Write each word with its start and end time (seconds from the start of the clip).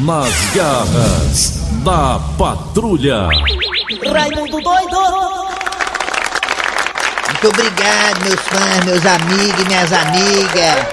Nas 0.00 0.32
garras 0.54 1.58
da 1.82 2.20
patrulha. 2.38 3.28
Raimundo 4.12 4.60
doido! 4.60 4.96
Muito 7.26 7.48
obrigado, 7.48 8.20
meus 8.24 8.40
fãs, 8.40 8.84
meus 8.84 9.04
amigos 9.04 9.60
e 9.60 9.64
minhas 9.66 9.92
amigas. 9.92 10.86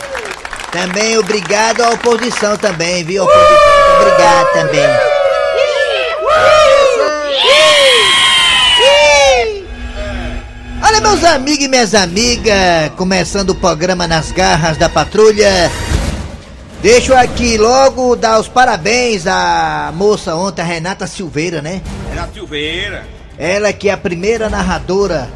Também 0.71 1.17
obrigado 1.17 1.81
à 1.81 1.89
oposição 1.89 2.57
também, 2.57 3.03
viu? 3.03 3.23
Oposição, 3.23 4.01
obrigado 4.01 4.53
também. 4.53 4.89
Olha, 10.83 11.01
meus 11.01 11.23
amigos 11.23 11.65
e 11.65 11.67
minhas 11.67 11.93
amigas, 11.95 12.91
começando 12.95 13.51
o 13.51 13.55
programa 13.55 14.07
Nas 14.07 14.31
Garras 14.31 14.77
da 14.77 14.89
Patrulha. 14.89 15.71
Deixa 16.81 17.13
eu 17.13 17.17
aqui 17.17 17.57
logo 17.57 18.15
dar 18.15 18.39
os 18.39 18.47
parabéns 18.47 19.25
à 19.25 19.91
moça 19.95 20.35
ontem, 20.35 20.61
a 20.61 20.65
Renata 20.65 21.07
Silveira, 21.07 21.61
né? 21.61 21.81
Renata 22.09 22.33
Silveira. 22.33 23.05
Ela 23.37 23.73
que 23.73 23.89
é 23.89 23.93
a 23.93 23.97
primeira 23.97 24.49
narradora 24.49 25.29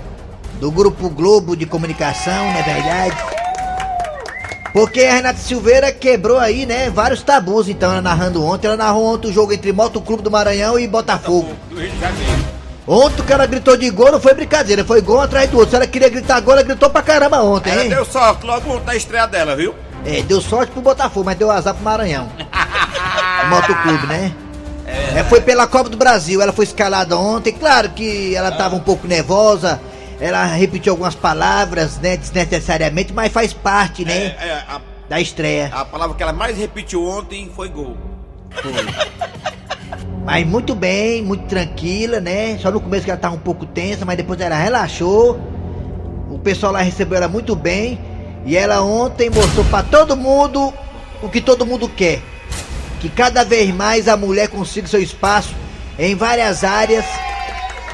do 0.60 0.72
Grupo 0.72 1.10
Globo 1.10 1.56
de 1.56 1.66
Comunicação, 1.66 2.52
não 2.52 2.60
é 2.60 2.62
verdade? 2.62 3.18
Porque 4.72 5.02
a 5.02 5.14
Renata 5.16 5.40
Silveira 5.40 5.92
quebrou 5.92 6.38
aí, 6.38 6.68
né, 6.68 6.92
vários 6.92 7.24
tabus, 7.24 7.68
então, 7.68 7.92
ela 7.92 8.02
narrando 8.02 8.46
ontem. 8.46 8.68
Ela 8.68 8.78
narrou 8.78 9.04
ontem 9.16 9.30
o 9.30 9.34
jogo 9.34 9.52
entre 9.52 9.72
Moto 9.74 10.00
Clube 10.00 10.22
do 10.22 10.30
Maranhão 10.30 10.78
e 10.80 10.88
Botafogo. 10.88 11.52
Ontem 12.88 13.24
que 13.24 13.34
ela 13.34 13.48
gritou 13.48 13.76
de 13.76 13.90
gol 13.90 14.12
não 14.12 14.20
foi 14.20 14.34
brincadeira, 14.36 14.86
foi 14.86 15.02
gol 15.02 15.20
atrás 15.22 15.50
do 15.50 15.56
outro. 15.58 15.72
Se 15.72 15.76
ela 15.76 15.88
queria 15.88 16.10
gritar 16.10 16.40
gol, 16.42 16.54
ela 16.54 16.64
gritou 16.64 16.90
pra 16.92 17.02
caramba 17.02 17.42
ontem, 17.42 17.72
Ela 17.72 17.84
hein? 17.84 17.90
deu 17.90 18.06
sorte 18.06 18.46
logo 18.46 18.80
na 18.86 18.96
estreia 18.96 19.26
dela, 19.28 19.56
viu? 19.56 19.74
É, 20.06 20.22
deu 20.24 20.42
sorte 20.42 20.72
pro 20.72 20.82
Botafogo, 20.82 21.26
mas 21.26 21.38
deu 21.38 21.52
azar 21.52 21.74
pro 21.74 21.84
Maranhão. 21.84 22.30
Moto 23.50 23.74
Clube, 23.84 24.08
né? 24.08 24.34
É, 25.16 25.24
foi 25.24 25.42
pela 25.42 25.68
Copa 25.68 25.90
do 25.90 25.98
Brasil, 25.98 26.42
ela 26.42 26.52
foi 26.52 26.66
escalada 26.66 27.18
ontem. 27.18 27.52
Claro 27.54 27.90
que 27.90 28.36
ela 28.36 28.52
tava 28.52 28.76
um 28.76 28.80
pouco 28.80 29.08
nervosa, 29.08 29.80
ela 30.20 30.44
repetiu 30.46 30.94
algumas 30.94 31.16
palavras, 31.16 31.98
né, 32.00 32.18
desnecessariamente, 32.18 33.14
mas 33.14 33.32
faz 33.32 33.54
parte, 33.54 34.04
né, 34.04 34.36
É, 34.40 34.48
é, 34.48 34.64
a, 34.68 34.82
da 35.08 35.22
estreia. 35.22 35.70
a 35.72 35.86
palavra 35.86 36.16
que 36.16 36.24
ela 36.24 36.34
mais 36.34 36.58
repetiu 36.58 37.06
ontem 37.06 37.52
foi 37.56 37.70
gol. 37.70 37.96
Mas 40.26 40.46
muito 40.46 40.76
bem, 40.76 41.24
muito 41.24 41.46
tranquila, 41.46 42.20
né? 42.20 42.58
Só 42.60 42.70
no 42.70 42.80
começo 42.80 43.04
que 43.06 43.10
ela 43.12 43.20
tava 43.20 43.36
um 43.36 43.40
pouco 43.40 43.66
tensa, 43.66 44.06
mas 44.06 44.18
depois 44.18 44.40
ela 44.40 44.56
relaxou. 44.56 45.40
O 46.30 46.38
pessoal 46.38 46.72
lá 46.72 46.82
recebeu 46.82 47.18
ela 47.18 47.28
muito 47.28 47.56
bem. 47.56 48.00
E 48.46 48.56
ela 48.56 48.82
ontem 48.82 49.30
mostrou 49.30 49.66
pra 49.66 49.84
todo 49.84 50.16
mundo 50.16 50.74
o 51.22 51.30
que 51.30 51.42
todo 51.42 51.66
mundo 51.66 51.88
quer. 51.90 52.22
Que 53.00 53.10
cada 53.10 53.44
vez 53.44 53.74
mais 53.74 54.08
a 54.08 54.18
mulher 54.18 54.50
consiga 54.50 54.88
seu 54.88 55.02
espaço 55.02 55.54
em 55.98 56.16
várias 56.16 56.64
áreas, 56.64 57.06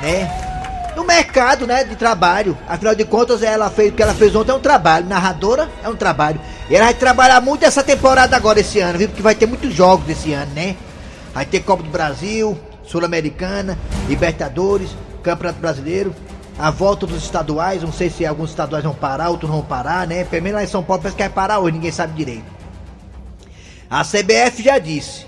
né? 0.01 0.41
No 0.95 1.03
mercado, 1.03 1.67
né, 1.67 1.83
de 1.83 1.95
trabalho. 1.95 2.57
Afinal 2.67 2.95
de 2.95 3.03
contas, 3.03 3.43
ela 3.43 3.69
fez 3.69 3.91
o 3.91 3.93
que 3.93 4.01
ela 4.01 4.13
fez 4.13 4.33
ontem 4.35 4.51
é 4.51 4.55
um 4.55 4.59
trabalho. 4.59 5.07
Narradora 5.07 5.69
é 5.83 5.89
um 5.89 5.95
trabalho. 5.95 6.39
E 6.69 6.75
ela 6.75 6.85
vai 6.85 6.93
trabalhar 6.93 7.41
muito 7.41 7.65
essa 7.65 7.83
temporada 7.83 8.35
agora 8.35 8.59
esse 8.59 8.79
ano, 8.79 8.97
viu? 8.97 9.09
Porque 9.09 9.21
vai 9.21 9.35
ter 9.35 9.45
muitos 9.45 9.73
jogos 9.73 10.05
desse 10.05 10.31
ano, 10.33 10.51
né? 10.53 10.75
Vai 11.33 11.45
ter 11.45 11.59
Copa 11.59 11.83
do 11.83 11.89
Brasil, 11.89 12.57
Sul-Americana, 12.83 13.77
Libertadores, 14.07 14.91
Campeonato 15.21 15.59
Brasileiro, 15.59 16.15
a 16.57 16.71
volta 16.71 17.05
dos 17.05 17.23
estaduais, 17.23 17.83
não 17.83 17.91
sei 17.91 18.09
se 18.09 18.25
alguns 18.25 18.51
estaduais 18.51 18.83
vão 18.83 18.93
parar, 18.93 19.29
outros 19.29 19.49
não 19.49 19.59
vão 19.59 19.67
parar, 19.67 20.07
né? 20.07 20.23
Pelo 20.23 20.43
menos 20.43 20.57
lá 20.57 20.63
em 20.63 20.67
São 20.67 20.83
Paulo 20.83 21.01
parece 21.01 21.17
que 21.17 21.23
vai 21.23 21.31
parar 21.31 21.59
hoje, 21.59 21.73
ninguém 21.73 21.91
sabe 21.91 22.13
direito. 22.13 22.45
A 23.89 24.03
CBF 24.03 24.63
já 24.63 24.79
disse 24.79 25.25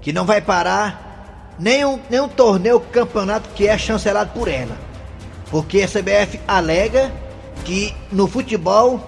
que 0.00 0.12
não 0.12 0.24
vai 0.24 0.40
parar 0.40 1.54
nenhum, 1.58 1.98
nenhum 2.08 2.28
torneio, 2.28 2.80
campeonato 2.80 3.48
que 3.54 3.66
é 3.66 3.76
chancelado 3.76 4.30
por 4.32 4.48
ela. 4.48 4.76
Porque 5.50 5.82
a 5.82 5.88
CBF 5.88 6.40
alega 6.46 7.12
que 7.64 7.94
no 8.12 8.26
futebol 8.26 9.00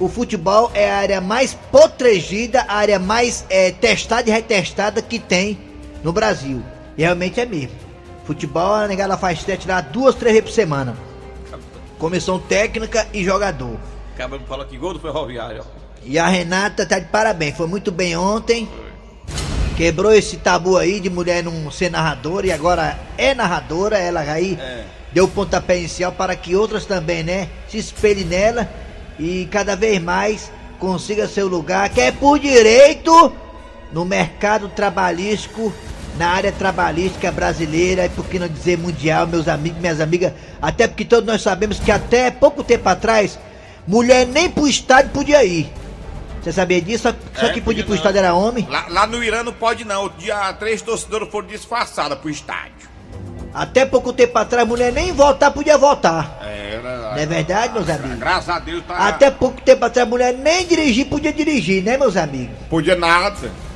o 0.00 0.08
futebol 0.08 0.70
é 0.74 0.90
a 0.90 0.96
área 0.96 1.20
mais 1.20 1.54
protegida, 1.70 2.62
a 2.62 2.74
área 2.74 2.98
mais 2.98 3.44
é, 3.48 3.70
testada 3.70 4.28
e 4.28 4.32
retestada 4.32 5.00
que 5.00 5.18
tem 5.18 5.58
no 6.02 6.12
Brasil. 6.12 6.62
E 6.96 7.02
realmente 7.02 7.40
é 7.40 7.46
mesmo. 7.46 7.81
Futebol, 8.24 8.74
a 8.74 8.86
negada 8.86 9.16
faz 9.16 9.42
teste 9.42 9.66
lá 9.66 9.80
duas, 9.80 10.14
três 10.14 10.34
vezes 10.34 10.48
por 10.50 10.54
semana. 10.54 10.96
Comissão 11.98 12.38
técnica 12.38 13.06
e 13.12 13.24
jogador. 13.24 13.76
Acaba 14.14 14.38
de 14.38 14.44
falar 14.44 14.64
que 14.66 14.76
gol 14.76 14.94
do 14.94 15.00
Ferroviário. 15.00 15.62
ó. 15.62 15.82
E 16.04 16.18
a 16.18 16.26
Renata 16.26 16.84
tá 16.84 16.98
de 16.98 17.06
parabéns, 17.06 17.56
foi 17.56 17.66
muito 17.66 17.90
bem 17.92 18.16
ontem. 18.16 18.68
Quebrou 19.76 20.12
esse 20.12 20.36
tabu 20.36 20.76
aí 20.76 21.00
de 21.00 21.08
mulher 21.08 21.42
não 21.42 21.70
ser 21.70 21.90
narradora 21.90 22.46
e 22.46 22.52
agora 22.52 22.98
é 23.16 23.34
narradora, 23.34 23.98
ela 23.98 24.20
aí 24.20 24.58
É. 24.60 24.84
deu 25.12 25.24
o 25.24 25.28
pontapé 25.28 25.78
inicial 25.78 26.12
para 26.12 26.36
que 26.36 26.54
outras 26.54 26.84
também, 26.84 27.22
né, 27.22 27.48
se 27.68 27.78
espelhem 27.78 28.24
nela 28.24 28.68
e 29.18 29.46
cada 29.50 29.74
vez 29.76 30.00
mais 30.02 30.50
consiga 30.78 31.26
seu 31.28 31.46
lugar, 31.48 31.88
que 31.88 32.00
é 32.00 32.10
por 32.12 32.38
direito 32.38 33.32
no 33.92 34.04
mercado 34.04 34.68
trabalhístico, 34.68 35.72
na 36.22 36.28
área 36.28 36.52
trabalhística 36.52 37.32
brasileira 37.32 38.06
e 38.06 38.08
por 38.08 38.24
que 38.26 38.38
não 38.38 38.46
dizer 38.46 38.78
mundial, 38.78 39.26
meus 39.26 39.48
amigos, 39.48 39.80
minhas 39.80 40.00
amigas, 40.00 40.32
até 40.60 40.86
porque 40.86 41.04
todos 41.04 41.26
nós 41.26 41.42
sabemos 41.42 41.80
que 41.80 41.90
até 41.90 42.30
pouco 42.30 42.62
tempo 42.62 42.88
atrás, 42.88 43.36
mulher 43.88 44.24
nem 44.24 44.48
pro 44.48 44.68
estádio 44.68 45.10
podia 45.10 45.44
ir. 45.44 45.68
Você 46.40 46.52
sabia 46.52 46.80
disso? 46.80 47.08
Só, 47.08 47.14
só 47.40 47.46
É, 47.46 47.52
que 47.52 47.60
podia 47.60 47.80
ir 47.80 47.84
pro 47.84 47.90
não. 47.94 47.96
estádio 47.96 48.18
era 48.20 48.34
homem. 48.34 48.64
Lá, 48.70 48.86
lá 48.88 49.04
no 49.06 49.22
Irã 49.22 49.42
não 49.42 49.52
pode 49.52 49.84
não. 49.84 50.08
Dia 50.16 50.52
três 50.54 50.80
torcedores 50.80 51.28
foram 51.28 51.48
disfarçados 51.48 52.16
pro 52.18 52.30
estádio. 52.30 52.88
Até 53.52 53.84
pouco 53.84 54.12
tempo 54.12 54.38
atrás, 54.38 54.66
mulher 54.66 54.92
nem 54.92 55.12
votar 55.12 55.50
podia 55.52 55.76
votar. 55.76 56.38
É, 56.42 56.80
Não 56.82 57.16
é 57.18 57.26
verdade, 57.26 57.72
meus 57.74 57.90
amigos? 57.90 58.18
Graças 58.18 58.48
a 58.48 58.58
Deus 58.60 58.82
tá. 58.86 58.96
Até 59.08 59.28
pouco 59.30 59.60
tempo 59.60 59.84
atrás, 59.84 60.08
mulher 60.08 60.32
nem 60.34 60.64
dirigir 60.66 61.06
podia 61.06 61.32
dirigir, 61.32 61.82
né, 61.82 61.98
meus 61.98 62.16
amigos? 62.16 62.54
Podia 62.70 62.94
nada. 62.94 63.36
É. 63.44 63.71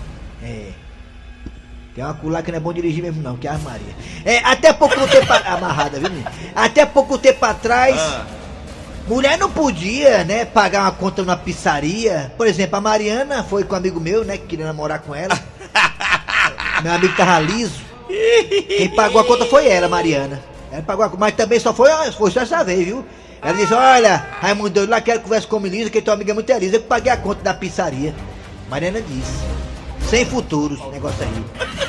Tem 1.97 2.05
uma 2.05 2.13
culá 2.13 2.43
que 2.43 2.53
não 2.53 2.59
é 2.59 2.61
bom 2.61 2.75
dirigir 2.75 3.03
mesmo, 3.03 3.23
não, 3.23 3.39
que 3.39 3.49
é 3.49 3.51
a 3.51 3.57
Maria. 3.59 3.95
É, 4.23 4.39
até 4.41 4.71
pouco 4.71 4.95
tempo. 5.09 5.33
a- 5.33 5.39
Amarrada, 5.55 5.99
viu, 5.99 6.11
menino? 6.11 6.31
Até 6.55 6.85
pouco 6.85 7.17
tempo 7.17 7.43
atrás. 7.45 7.97
Ah. 7.99 8.27
Mulher 9.09 9.39
não 9.39 9.49
podia, 9.51 10.23
né, 10.25 10.45
pagar 10.45 10.83
uma 10.83 10.91
conta 10.91 11.23
numa 11.23 11.37
pizzaria. 11.37 12.31
Por 12.37 12.47
exemplo, 12.47 12.77
a 12.77 12.81
Mariana 12.83 13.43
foi 13.43 13.65
com 13.65 13.75
um 13.75 13.79
amigo 13.79 13.99
meu, 13.99 14.25
né, 14.25 14.37
que 14.37 14.45
queria 14.47 14.67
namorar 14.67 14.99
com 14.99 15.15
ela. 15.15 15.39
meu 16.83 16.93
amigo 16.93 17.17
tava 17.17 17.39
liso. 17.39 17.81
Quem 18.69 18.91
pagou 18.95 19.21
a 19.21 19.25
conta 19.25 19.47
foi 19.47 19.67
ela, 19.67 19.89
Mariana. 19.89 20.43
Ela 20.71 20.83
pagou 20.83 21.03
a 21.05 21.09
conta, 21.09 21.21
mas 21.21 21.35
também 21.35 21.59
só 21.59 21.73
foi, 21.73 21.89
foi 22.13 22.31
só 22.31 22.41
essa 22.41 22.63
vez, 22.63 22.85
viu? 22.85 23.07
Ela 23.41 23.55
disse, 23.55 23.73
olha, 23.73 24.17
Raimundo, 24.41 24.81
eu 24.81 24.89
lá 24.89 25.01
quero 25.01 25.21
conversa 25.21 25.47
com 25.47 25.57
o 25.57 25.67
Lisa, 25.67 25.89
que 25.89 26.03
tua 26.03 26.13
amiga 26.15 26.33
é 26.33 26.35
muito 26.35 26.51
é 26.51 26.59
lisa, 26.59 26.77
eu 26.77 26.81
que 26.83 26.89
paguei 26.89 27.11
a 27.13 27.17
conta 27.17 27.43
da 27.43 27.55
pizzaria. 27.55 28.15
Mariana 28.69 29.01
disse. 29.01 29.57
Sem 30.09 30.25
futuros, 30.25 30.79
esse 30.79 30.89
negócio 30.89 31.19
aí. 31.25 31.86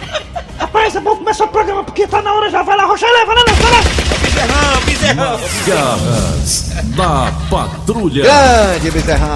Rapaz, 0.67 0.95
é 0.97 0.99
bom 0.99 1.15
começar 1.15 1.45
o 1.45 1.47
programa 1.47 1.81
porque 1.81 2.05
tá 2.05 2.21
na 2.21 2.33
hora 2.33 2.49
já. 2.49 2.61
Vai 2.61 2.75
lá, 2.75 2.83
Rocha, 2.83 3.05
leva, 3.05 3.33
vai 3.33 3.35
lá, 3.35 3.43
vai 3.53 3.71
lá. 3.71 3.79
Bezerrão, 4.21 4.81
bezerrão. 4.85 5.39
Garras 5.65 6.73
da 6.87 7.31
patrulha. 7.49 8.23
Grande 8.23 8.91
Bezerrão. 8.91 9.27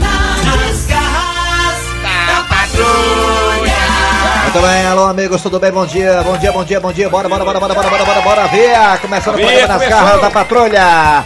Nas 0.00 0.86
garras 0.86 1.78
da 2.02 2.42
patrulha. 2.48 3.72
Muito 4.42 4.60
bem, 4.66 4.86
alô 4.86 5.04
amigos, 5.04 5.42
tudo 5.42 5.60
bem? 5.60 5.70
Bom 5.70 5.86
dia, 5.86 6.22
bom 6.24 6.36
dia, 6.36 6.50
bom 6.50 6.64
dia, 6.64 6.80
bom 6.80 6.92
dia. 6.92 7.08
Bora, 7.08 7.28
bora, 7.28 7.44
bora, 7.44 7.60
bora, 7.60 7.74
bora, 7.74 7.88
bora, 7.88 8.04
bora, 8.04 8.20
bora, 8.20 8.46
via. 8.48 8.98
Começando 9.00 9.36
o 9.36 9.38
programa 9.38 9.68
nas 9.68 9.88
garras 9.88 10.20
da 10.20 10.30
patrulha. 10.30 11.24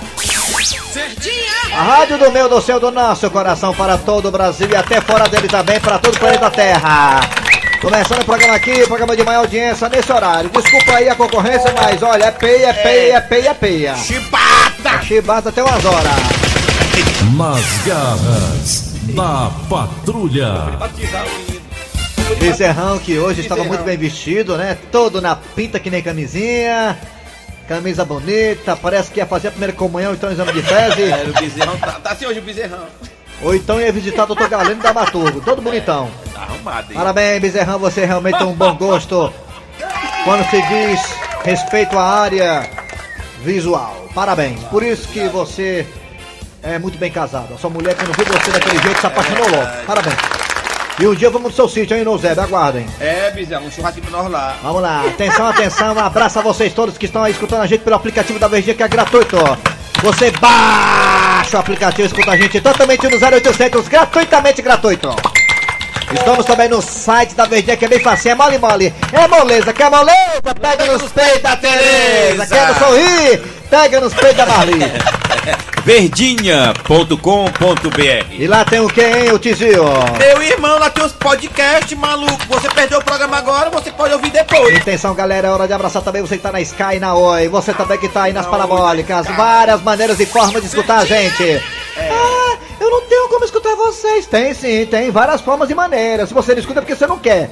A 1.73 1.83
rádio 1.83 2.19
do 2.19 2.31
meu, 2.31 2.51
do 2.51 2.61
seu, 2.61 2.79
do 2.79 2.91
nosso 2.91 3.31
coração 3.31 3.73
para 3.73 3.97
todo 3.97 4.29
o 4.29 4.31
Brasil 4.31 4.69
e 4.71 4.77
até 4.77 5.01
fora 5.01 5.27
dele 5.27 5.49
também, 5.49 5.81
para 5.81 5.99
todo 5.99 6.15
o 6.15 6.19
planeta 6.19 6.51
Terra. 6.51 7.44
Começando 7.81 8.23
o 8.23 8.25
programa 8.25 8.55
aqui, 8.55 8.87
programa 8.87 9.17
de 9.17 9.23
maior 9.23 9.41
audiência 9.41 9.89
nesse 9.89 10.11
horário. 10.11 10.51
Desculpa 10.51 10.93
aí 10.93 11.09
a 11.09 11.15
concorrência, 11.15 11.73
mas 11.77 12.03
olha, 12.03 12.25
é 12.25 12.31
peia, 12.31 12.69
é 12.69 12.73
peia, 12.73 13.17
é 13.17 13.21
peia, 13.21 13.49
é 13.51 13.55
peia. 13.55 13.97
Chibata. 13.97 15.03
Chibata 15.03 15.49
até 15.51 15.63
umas 15.63 15.85
horas. 15.85 16.13
Nas 17.37 17.87
garras 17.87 18.95
da 19.15 19.51
patrulha. 19.69 20.51
O. 22.33 22.37
Bezerrão 22.37 22.99
que 22.99 23.19
hoje 23.19 23.43
estava 23.43 23.65
muito 23.65 23.85
bem 23.85 23.97
vestido, 23.99 24.57
né? 24.57 24.79
Todo 24.91 25.21
na 25.21 25.37
pinta 25.37 25.79
que 25.79 25.91
nem 25.91 26.03
camisinha. 26.03 26.99
Camisa 27.69 28.05
bonita, 28.05 28.77
parece 28.77 29.11
que 29.11 29.21
ia 29.21 29.27
fazer 29.27 29.49
a 29.49 29.51
primeira 29.51 29.73
comunhão, 29.73 30.13
então 30.13 30.31
exame 30.31 30.53
de 30.53 30.63
fezes. 30.63 31.11
É, 31.11 31.25
o 31.29 31.33
bezerrão 31.33 31.77
tá, 31.79 31.93
tá 31.93 32.11
assim 32.13 32.27
hoje 32.27 32.39
o 32.41 32.43
bezerrão. 32.43 32.87
Ou 33.43 33.55
então 33.55 33.81
ia 33.81 33.91
visitar 33.93 34.25
o 34.25 34.35
Dr. 34.35 34.49
Galeno 34.49 34.83
da 34.83 34.93
Maturgo, 34.93 35.41
todo 35.41 35.63
bonitão. 35.63 36.11
Parabéns, 36.95 37.41
Bezerrão, 37.41 37.79
você 37.79 38.05
realmente 38.05 38.39
tem 38.39 38.47
um 38.47 38.55
bom 38.55 38.75
gosto 38.75 39.33
quando 40.25 40.49
se 40.51 40.63
diz 40.63 41.01
respeito 41.45 41.99
à 41.99 42.03
área 42.03 42.69
visual. 43.43 44.09
Parabéns, 44.15 44.63
por 44.65 44.83
isso 44.83 45.07
que 45.09 45.29
você 45.29 45.87
é 46.63 46.79
muito 46.79 46.97
bem 46.99 47.11
casado. 47.11 47.55
A 47.55 47.59
sua 47.59 47.71
mulher, 47.71 47.95
quando 47.95 48.13
viu 48.17 48.25
você 48.27 48.51
daquele 48.51 48.81
jeito, 48.81 49.01
se 49.01 49.07
apaixonou 49.07 49.49
logo. 49.51 49.85
Parabéns. 49.87 50.17
E 50.99 51.07
um 51.07 51.15
dia 51.15 51.29
vamos 51.29 51.51
no 51.51 51.55
seu 51.55 51.69
sítio, 51.69 51.97
hein, 51.97 52.05
Nozeb? 52.05 52.39
Aguardem. 52.39 52.87
É, 53.01 53.31
Bizão, 53.33 53.65
um 53.65 53.71
churrasquinho 53.71 54.11
nós 54.11 54.31
lá. 54.31 54.57
Vamos 54.63 54.81
lá, 54.81 55.05
atenção, 55.05 55.49
atenção, 55.49 55.95
um 55.95 55.99
abraço 55.99 56.39
a 56.39 56.43
vocês 56.43 56.73
todos 56.73 56.97
que 56.97 57.07
estão 57.07 57.25
aí 57.25 57.33
escutando 57.33 57.63
a 57.63 57.67
gente 57.67 57.83
pelo 57.83 57.97
aplicativo 57.97 58.39
da 58.39 58.47
Verdinha 58.47 58.77
que 58.77 58.83
é 58.83 58.89
gratuito. 58.89 59.37
Você 60.03 60.31
baixa 60.31 61.57
o 61.57 61.61
aplicativo 61.61 62.07
escuta 62.07 62.31
a 62.31 62.37
gente 62.37 62.61
totalmente 62.61 63.03
no 63.09 63.17
0800, 63.17 63.89
gratuitamente 63.89 64.63
gratuito. 64.63 65.34
Estamos 66.13 66.45
também 66.45 66.69
no 66.69 66.83
site 66.83 67.35
da 67.35 67.45
Verdinha 67.47 67.77
que 67.77 67.85
é 67.85 67.89
bem 67.89 68.01
fácil, 68.01 68.31
é 68.31 68.35
mole 68.35 68.59
mole. 68.59 68.93
É 69.13 69.29
moleza, 69.29 69.73
quer 69.73 69.91
moleza? 69.91 70.55
Pega 70.61 70.87
nos 70.87 71.13
peitos 71.13 71.43
da 71.43 71.57
Tereza. 71.57 72.47
Quer 72.47 72.75
sorrir? 72.79 73.43
Pega 73.71 74.01
nos 74.01 74.15
peitos 74.15 74.37
da 74.37 74.47
Marli. 74.47 74.75
Verdinha.com.br 75.85 77.19
E 78.31 78.47
lá 78.47 78.65
tem 78.65 78.81
o 78.81 78.89
que, 78.89 79.03
hein, 79.03 79.33
o 79.33 79.39
Tizio? 79.39 79.85
Meu 80.19 80.43
irmão, 80.43 80.79
lá 80.79 80.89
tem 80.89 81.05
os 81.05 81.13
podcasts, 81.13 81.97
maluco. 81.99 82.41
Você 82.49 82.69
perdeu 82.71 83.01
o 83.01 83.05
programa 83.05 83.37
agora, 83.37 83.69
você 83.69 83.91
pode 83.91 84.15
ouvir 84.15 84.31
depois. 84.31 84.77
Atenção, 84.77 85.15
galera, 85.15 85.49
é 85.49 85.51
hora 85.51 85.67
de 85.67 85.75
abraçar 85.75 86.01
também 86.03 86.23
você 86.23 86.39
que 86.39 86.43
tá 86.43 86.53
na 86.53 86.61
Sky 86.63 86.97
e 86.97 87.01
na 87.01 87.15
Oi. 87.15 87.49
Você 87.49 87.75
também 87.75 87.99
que 87.99 88.09
tá 88.09 88.23
aí 88.23 88.33
nas 88.33 88.47
parabólicas. 88.47 89.27
Várias 89.27 89.83
maneiras 89.83 90.19
e 90.21 90.25
formas 90.25 90.63
de 90.63 90.69
escutar 90.69 90.99
a 91.01 91.05
gente. 91.05 91.63
Como 93.35 93.45
escutar 93.45 93.75
vocês. 93.75 94.27
Tem 94.27 94.55
sim, 94.55 94.87
tem 94.87 95.11
várias 95.11 95.41
formas 95.41 95.69
e 95.69 95.75
maneiras. 95.75 96.29
Se 96.29 96.35
você 96.35 96.53
não 96.53 96.61
escuta 96.61 96.79
é 96.79 96.83
porque 96.83 96.95
você 96.95 97.07
não 97.07 97.19
quer. 97.19 97.51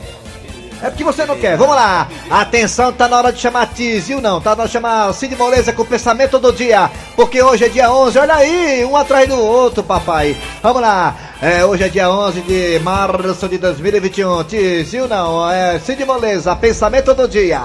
É 0.80 0.90
porque 0.90 1.04
você 1.04 1.24
não 1.24 1.36
quer. 1.36 1.56
Vamos 1.56 1.76
lá. 1.76 2.08
Atenção, 2.30 2.92
tá 2.92 3.08
na 3.08 3.16
hora 3.16 3.32
de 3.32 3.40
chamar 3.40 3.66
Tizil, 3.72 4.20
não. 4.20 4.40
Tá 4.40 4.50
na 4.50 4.62
hora 4.62 4.66
de 4.66 4.72
chamar 4.72 5.12
Cid 5.12 5.36
Moleza 5.36 5.72
com 5.72 5.82
o 5.82 5.86
pensamento 5.86 6.38
do 6.38 6.52
dia. 6.52 6.90
Porque 7.14 7.42
hoje 7.42 7.64
é 7.64 7.68
dia 7.68 7.92
11. 7.92 8.18
Olha 8.18 8.34
aí, 8.34 8.84
um 8.84 8.96
atrás 8.96 9.28
do 9.28 9.38
outro, 9.40 9.82
papai. 9.82 10.36
Vamos 10.62 10.82
lá. 10.82 11.16
É, 11.40 11.64
hoje 11.64 11.84
é 11.84 11.88
dia 11.88 12.10
11 12.10 12.40
de 12.40 12.80
março 12.80 13.48
de 13.48 13.58
2021. 13.58 14.44
Tizil, 14.44 15.08
não. 15.08 15.48
É 15.48 15.78
Cid 15.78 16.04
Moleza, 16.04 16.54
pensamento 16.56 17.14
do 17.14 17.28
dia. 17.28 17.62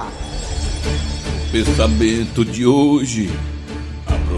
Pensamento 1.50 2.44
de 2.44 2.66
hoje. 2.66 3.32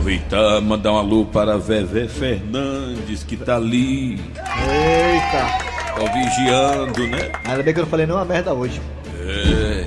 Aproveitar, 0.01 0.63
mandar 0.63 0.93
um 0.93 0.97
alô 0.97 1.27
para 1.27 1.59
Vevé 1.59 2.09
Fernandes, 2.09 3.23
que 3.23 3.37
tá 3.37 3.57
ali, 3.57 4.13
Eita. 4.13 5.47
tá 5.95 6.13
vigiando, 6.15 7.07
né? 7.07 7.31
Ainda 7.45 7.63
bem 7.63 7.75
que 7.75 7.81
eu 7.81 7.85
não 7.85 7.91
falei 7.91 8.07
nenhuma 8.07 8.25
merda 8.25 8.55
hoje. 8.55 8.81
É. 9.23 9.85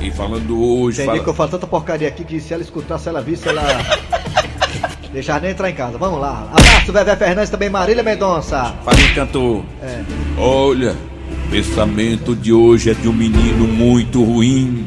E 0.00 0.10
falando 0.12 0.58
hoje, 0.58 1.02
Entendi 1.02 1.06
fala- 1.10 1.22
que 1.24 1.28
eu 1.28 1.34
falo 1.34 1.50
tanta 1.50 1.66
porcaria 1.66 2.08
aqui 2.08 2.24
que 2.24 2.40
se 2.40 2.54
ela 2.54 2.62
escutar, 2.62 2.96
se 2.98 3.10
ela 3.10 3.20
visse, 3.20 3.46
ela. 3.46 3.62
Deixar 5.12 5.42
nem 5.42 5.50
entrar 5.50 5.68
em 5.68 5.74
casa. 5.74 5.98
Vamos 5.98 6.20
lá. 6.20 6.48
Abraço, 6.50 6.90
Vevé 6.90 7.14
Fernandes, 7.14 7.50
também 7.50 7.68
Marília 7.68 8.02
Mendonça. 8.02 8.74
fala 8.82 8.98
em 8.98 9.14
cantor. 9.14 9.62
É. 9.82 10.00
Olha, 10.38 10.96
o 11.46 11.50
pensamento 11.50 12.34
de 12.34 12.50
hoje 12.54 12.90
é 12.90 12.94
de 12.94 13.06
um 13.06 13.12
menino 13.12 13.68
muito 13.68 14.24
ruim. 14.24 14.86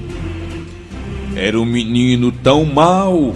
Era 1.35 1.59
um 1.59 1.65
menino 1.65 2.31
tão 2.31 2.65
mau 2.65 3.35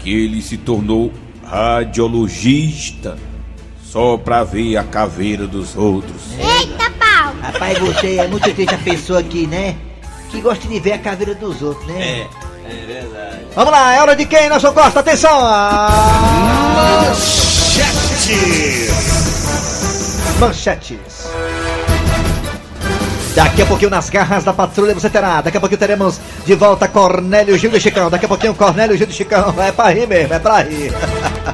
que 0.00 0.24
ele 0.24 0.40
se 0.42 0.56
tornou 0.56 1.12
radiologista 1.44 3.18
só 3.82 4.16
pra 4.16 4.44
ver 4.44 4.76
a 4.76 4.84
caveira 4.84 5.46
dos 5.46 5.76
outros. 5.76 6.32
Eita 6.38 6.90
pau! 6.90 7.34
Rapaz, 7.40 7.78
você 7.78 8.16
é 8.16 8.28
muito 8.28 8.52
triste 8.54 8.74
a 8.74 8.78
pessoa 8.78 9.20
aqui, 9.20 9.46
né? 9.46 9.76
Que 10.30 10.40
gosta 10.40 10.68
de 10.68 10.78
ver 10.78 10.92
a 10.92 10.98
caveira 10.98 11.34
dos 11.34 11.62
outros, 11.62 11.86
né? 11.86 12.00
É, 12.00 12.28
é 12.66 12.86
verdade. 12.86 13.38
Vamos 13.54 13.72
lá, 13.72 13.94
é 13.94 14.00
hora 14.00 14.14
de 14.14 14.26
quem, 14.26 14.48
Nelson 14.48 14.72
Costa? 14.72 15.00
Atenção! 15.00 15.38
Ah! 15.40 15.88
Manchetes. 20.38 20.98
Daqui 23.38 23.62
a 23.62 23.66
pouquinho 23.66 23.88
nas 23.92 24.10
garras 24.10 24.42
da 24.42 24.52
patrulha 24.52 24.92
você 24.94 25.08
terá. 25.08 25.40
Daqui 25.40 25.56
a 25.56 25.60
pouquinho 25.60 25.78
teremos 25.78 26.18
de 26.44 26.56
volta 26.56 26.88
Cornélio 26.88 27.56
Gil 27.56 27.72
e 27.72 27.80
Chicão. 27.80 28.10
Daqui 28.10 28.24
a 28.24 28.28
pouquinho 28.28 28.52
Cornélio 28.52 28.96
Gil 28.96 29.06
e 29.08 29.12
Chicão. 29.12 29.54
É 29.62 29.70
pra 29.70 29.90
rir 29.90 30.08
mesmo, 30.08 30.34
é 30.34 30.38
pra 30.40 30.56
rir. 30.62 30.92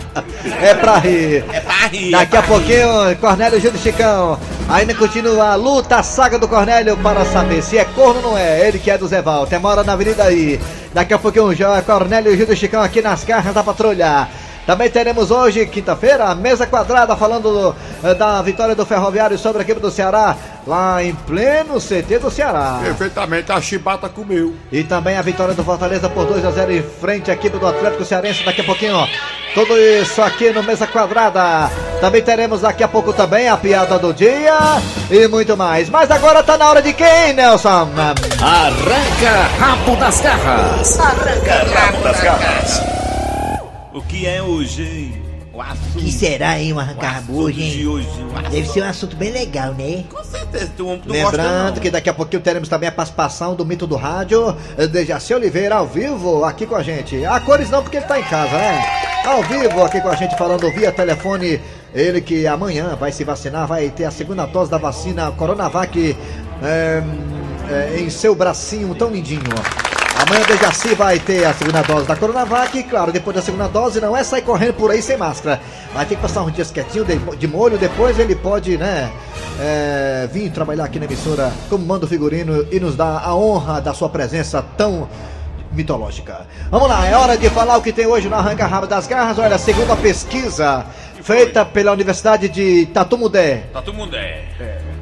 é 0.62 0.74
pra 0.74 0.96
rir. 0.96 1.44
É 1.52 1.60
pra 1.60 1.74
rir. 1.88 2.10
Daqui 2.12 2.36
a 2.38 2.42
pouquinho, 2.42 2.88
Cornélio 3.20 3.60
Gil 3.60 3.70
e 3.74 3.78
Chicão. 3.78 4.38
Ainda 4.66 4.94
continua 4.94 5.48
a 5.50 5.54
luta, 5.56 5.96
a 5.96 6.02
saga 6.02 6.38
do 6.38 6.48
Cornélio 6.48 6.96
para 6.96 7.22
saber 7.26 7.62
se 7.62 7.76
é 7.76 7.84
corno 7.84 8.22
ou 8.24 8.30
não 8.30 8.38
é. 8.38 8.66
Ele 8.66 8.78
que 8.78 8.90
é 8.90 8.96
do 8.96 9.06
Zé 9.06 9.20
Walter, 9.20 9.60
mora 9.60 9.84
na 9.84 9.92
avenida 9.92 10.24
aí. 10.24 10.58
Daqui 10.94 11.12
a 11.12 11.18
pouquinho 11.18 11.54
já 11.54 11.82
Cornélio 11.82 12.34
Gil 12.34 12.50
e 12.50 12.56
Chicão 12.56 12.82
aqui 12.82 13.02
nas 13.02 13.24
garras 13.24 13.52
da 13.52 13.62
patrulha. 13.62 14.26
Também 14.66 14.88
teremos 14.88 15.30
hoje, 15.30 15.66
quinta-feira, 15.66 16.24
a 16.24 16.34
mesa 16.34 16.66
quadrada 16.66 17.14
falando 17.14 17.42
do- 17.52 17.76
eh, 18.02 18.14
da 18.14 18.40
vitória 18.40 18.74
do 18.74 18.86
Ferroviário 18.86 19.36
sobre 19.36 19.58
a 19.58 19.62
equipe 19.62 19.78
do 19.78 19.90
Ceará, 19.90 20.34
lá 20.66 21.02
em 21.02 21.14
pleno 21.14 21.78
CT 21.80 22.18
do 22.18 22.30
Ceará. 22.30 22.80
Perfeitamente, 22.82 23.52
a 23.52 23.60
chibata 23.60 24.08
comeu. 24.08 24.54
E 24.72 24.82
também 24.82 25.16
a 25.16 25.22
vitória 25.22 25.54
do 25.54 25.62
Fortaleza 25.64 26.08
por 26.08 26.26
2 26.26 26.44
a 26.44 26.50
0 26.50 26.72
em 26.72 26.82
frente 26.82 27.30
à 27.30 27.34
equipe 27.34 27.58
do 27.58 27.66
Atlético 27.66 28.04
Cearense 28.04 28.44
daqui 28.44 28.60
a 28.60 28.64
pouquinho. 28.64 28.96
ó. 28.96 29.06
Tudo 29.54 29.76
isso 29.78 30.20
aqui 30.20 30.50
no 30.50 30.62
Mesa 30.62 30.86
Quadrada. 30.86 31.70
Também 32.00 32.20
teremos 32.22 32.62
daqui 32.62 32.82
a 32.82 32.88
pouco 32.88 33.12
também 33.12 33.48
a 33.48 33.56
piada 33.56 33.98
do 33.98 34.12
dia 34.12 34.58
e 35.10 35.28
muito 35.28 35.56
mais. 35.56 35.88
Mas 35.88 36.10
agora 36.10 36.42
tá 36.42 36.58
na 36.58 36.68
hora 36.70 36.82
de 36.82 36.92
quem, 36.92 37.32
Nelson? 37.34 37.88
Arranca 38.42 39.48
rabo 39.58 39.94
das 39.96 40.20
garras. 40.20 40.98
O 43.92 44.02
que 44.02 44.26
é 44.26 44.42
hoje, 44.42 44.82
hein? 44.82 45.23
O 45.54 45.62
assunto. 45.62 45.98
que 45.98 46.10
será, 46.10 46.58
hein, 46.58 46.72
um 46.72 46.80
assunto 46.80 47.52
de 47.52 47.86
hoje. 47.86 48.08
Deve 48.50 48.68
ser 48.68 48.82
um 48.82 48.88
assunto 48.88 49.14
bem 49.14 49.30
legal, 49.30 49.72
né? 49.72 50.04
Com 50.10 50.24
certeza, 50.24 50.72
tu, 50.76 50.98
tu 50.98 51.08
gosta 51.08 51.12
Lembrando 51.12 51.74
não. 51.76 51.82
que 51.82 51.90
daqui 51.90 52.08
a 52.10 52.14
pouquinho 52.14 52.42
teremos 52.42 52.68
também 52.68 52.88
a 52.88 52.92
participação 52.92 53.54
do 53.54 53.64
mito 53.64 53.86
do 53.86 53.94
rádio, 53.94 54.56
eh, 54.76 54.88
Dejaci 54.88 55.32
Oliveira, 55.32 55.76
ao 55.76 55.86
vivo, 55.86 56.44
aqui 56.44 56.66
com 56.66 56.74
a 56.74 56.82
gente. 56.82 57.24
A 57.24 57.38
cores 57.38 57.70
não, 57.70 57.82
porque 57.82 57.98
ele 57.98 58.06
tá 58.06 58.18
em 58.18 58.24
casa, 58.24 58.50
né? 58.50 58.82
Ao 59.24 59.42
vivo, 59.44 59.84
aqui 59.84 60.00
com 60.00 60.08
a 60.08 60.16
gente, 60.16 60.36
falando 60.36 60.68
via 60.72 60.90
telefone. 60.90 61.60
Ele 61.94 62.20
que 62.20 62.44
amanhã 62.48 62.96
vai 62.96 63.12
se 63.12 63.22
vacinar, 63.22 63.68
vai 63.68 63.88
ter 63.90 64.06
a 64.06 64.10
segunda 64.10 64.44
dose 64.46 64.68
da 64.68 64.78
vacina 64.78 65.30
Coronavac 65.30 66.16
eh, 66.64 67.02
eh, 67.70 67.96
em 68.00 68.10
seu 68.10 68.34
bracinho 68.34 68.92
tão 68.96 69.10
lindinho. 69.10 69.42
Amanhã 69.44 69.93
o 70.32 70.46
Dejaci 70.46 70.94
vai 70.94 71.18
ter 71.18 71.44
a 71.44 71.52
segunda 71.52 71.82
dose 71.82 72.06
da 72.06 72.16
Coronavac 72.16 72.76
e, 72.78 72.82
claro, 72.82 73.12
depois 73.12 73.36
da 73.36 73.42
segunda 73.42 73.68
dose 73.68 74.00
não 74.00 74.16
é 74.16 74.24
sair 74.24 74.42
correndo 74.42 74.74
por 74.74 74.90
aí 74.90 75.02
sem 75.02 75.16
máscara. 75.18 75.60
Vai 75.92 76.06
ter 76.06 76.16
que 76.16 76.22
passar 76.22 76.42
uns 76.42 76.52
dias 76.52 76.70
quietinho, 76.70 77.04
de, 77.04 77.16
de 77.36 77.46
molho, 77.46 77.76
depois 77.76 78.18
ele 78.18 78.34
pode, 78.34 78.78
né, 78.78 79.12
é, 79.60 80.28
vir 80.32 80.50
trabalhar 80.50 80.84
aqui 80.84 80.98
na 80.98 81.04
emissora 81.04 81.52
como 81.68 81.84
manda 81.84 82.06
o 82.06 82.08
figurino 82.08 82.66
e 82.72 82.80
nos 82.80 82.96
dar 82.96 83.22
a 83.22 83.34
honra 83.34 83.80
da 83.80 83.92
sua 83.92 84.08
presença 84.08 84.64
tão 84.76 85.08
mitológica. 85.72 86.46
Vamos 86.70 86.88
lá, 86.88 87.06
é 87.06 87.14
hora 87.14 87.36
de 87.36 87.50
falar 87.50 87.76
o 87.76 87.82
que 87.82 87.92
tem 87.92 88.06
hoje 88.06 88.28
no 88.28 88.36
Arranca 88.36 88.66
Rabo 88.66 88.86
das 88.86 89.06
Garras. 89.06 89.38
Olha, 89.38 89.58
segundo 89.58 89.92
a 89.92 89.96
pesquisa 89.96 90.86
feita 91.24 91.64
pela 91.64 91.90
Universidade 91.90 92.50
de 92.50 92.84
Tatumudé, 92.86 93.64
mundo 93.94 94.14
é. 94.14 94.44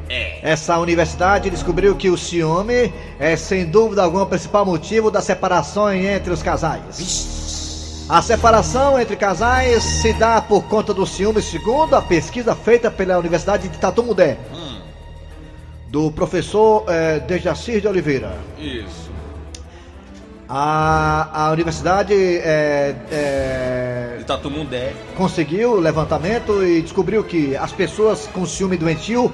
É. 0.09 0.38
essa 0.43 0.79
universidade 0.79 1.50
descobriu 1.50 1.97
que 1.97 2.11
o 2.11 2.17
ciúme 2.17 2.93
é 3.19 3.35
sem 3.35 3.64
dúvida 3.67 4.05
alguma 4.05 4.25
o 4.25 4.26
principal 4.26 4.64
motivo 4.64 5.11
das 5.11 5.25
separações 5.25 6.05
entre 6.05 6.33
os 6.33 6.41
casais. 6.43 8.07
A 8.09 8.23
separação 8.23 9.00
entre 9.00 9.17
casais 9.17 9.83
se 9.83 10.12
dá 10.12 10.41
por 10.41 10.62
conta 10.64 10.95
do 10.95 11.07
ciúme, 11.07 11.43
segundo 11.43 11.97
a 11.97 12.02
pesquisa 12.02 12.55
feita 12.55 12.91
pela 12.91 13.19
Universidade 13.19 13.69
de 13.69 13.79
Tatumudé, 13.79 14.38
do 15.88 16.11
professor 16.12 16.85
Dejacir 17.26 17.81
de 17.81 17.88
Oliveira. 17.88 18.37
Isso. 18.59 19.12
A, 20.54 21.47
a 21.47 21.50
universidade 21.50 22.14
todo 24.26 24.50
mundo 24.50 24.75
é. 24.75 24.92
conseguiu 25.16 25.73
o 25.73 25.80
levantamento 25.80 26.62
e 26.62 26.82
descobriu 26.82 27.25
que 27.25 27.56
as 27.56 27.73
pessoas 27.73 28.26
com 28.26 28.44
ciúme 28.44 28.76
doentio, 28.76 29.32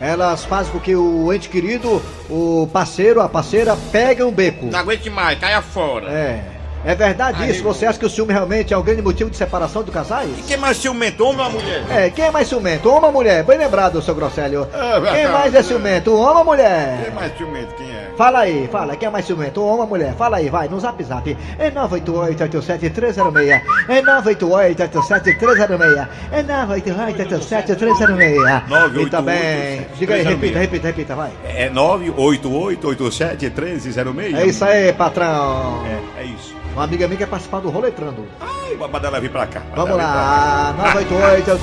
elas 0.00 0.46
fazem 0.46 0.72
com 0.72 0.80
que 0.80 0.96
o 0.96 1.30
ente 1.34 1.50
querido, 1.50 2.02
o 2.30 2.66
parceiro, 2.72 3.20
a 3.20 3.28
parceira, 3.28 3.76
peguem 3.92 4.24
um 4.24 4.32
beco. 4.32 4.64
Não 4.64 4.78
aguente 4.78 5.10
mais, 5.10 5.38
caia 5.38 5.60
fora. 5.60 6.10
É. 6.10 6.42
É 6.84 6.94
verdade 6.94 7.42
Aí, 7.42 7.50
isso? 7.50 7.62
Você 7.62 7.86
acha 7.86 7.98
que 7.98 8.04
o 8.04 8.10
ciúme 8.10 8.32
realmente 8.32 8.74
é 8.74 8.78
um 8.78 8.82
grande 8.82 9.00
motivo 9.00 9.30
de 9.30 9.36
separação 9.36 9.82
do 9.82 9.90
casais? 9.90 10.28
E 10.38 10.42
quem 10.42 10.58
mais 10.58 10.76
ciumento, 10.76 11.24
homem 11.24 11.46
ou 11.46 11.52
mulher? 11.52 11.82
É, 11.90 12.10
quem 12.10 12.26
é 12.26 12.30
mais 12.30 12.46
ciumento? 12.46 12.90
Homem 12.90 13.06
ou 13.06 13.12
mulher? 13.12 13.42
Bem 13.42 13.56
lembrado, 13.56 14.02
seu 14.02 14.14
Grosselio. 14.14 14.68
É 14.72 15.00
quem 15.12 15.28
mais 15.28 15.54
é 15.54 15.62
ciumento? 15.62 16.12
Um 16.12 16.20
homem 16.20 16.38
ou 16.38 16.44
mulher? 16.44 17.00
Quem 17.04 17.14
mais 17.14 17.34
ciumento, 17.36 17.74
quem 17.74 17.86
é? 17.86 18.10
Fala 18.16 18.40
aí, 18.40 18.68
fala, 18.70 18.96
quem 18.96 19.08
é 19.08 19.10
mais 19.10 19.24
ciumento? 19.24 19.62
Um 19.62 19.66
homem 19.66 19.80
ou 19.80 19.86
mulher? 19.86 20.12
Fala 20.14 20.36
aí, 20.36 20.50
vai, 20.50 20.68
no 20.68 20.78
zap 20.78 21.02
zap. 21.02 21.34
É 21.58 21.70
988-87306. 21.70 23.62
É 23.88 24.02
988-87306. 24.02 26.08
É 26.30 26.42
988-87306. 26.42 29.02
E 29.06 29.10
também. 29.10 29.86
Diga 29.98 30.14
aí, 30.14 30.22
repita, 30.22 30.58
repita, 30.58 30.86
repita, 30.88 31.14
vai. 31.14 31.30
É 31.44 31.70
988-87-1306? 31.70 34.34
É 34.36 34.46
isso 34.46 34.64
aí, 34.64 34.92
patrão. 34.92 35.82
É, 35.86 36.00
é 36.20 36.24
isso. 36.24 36.54
Uma 36.74 36.84
amiga 36.84 37.06
minha 37.06 37.16
quer 37.16 37.28
participar 37.28 37.60
do 37.60 37.70
Roletrando. 37.70 38.26
Ai, 38.40 38.74
vou 38.74 38.88
mandar 38.88 39.06
ela 39.06 39.20
vir 39.20 39.30
pra 39.30 39.46
cá. 39.46 39.62
Vamos 39.76 39.96
lá, 39.96 40.74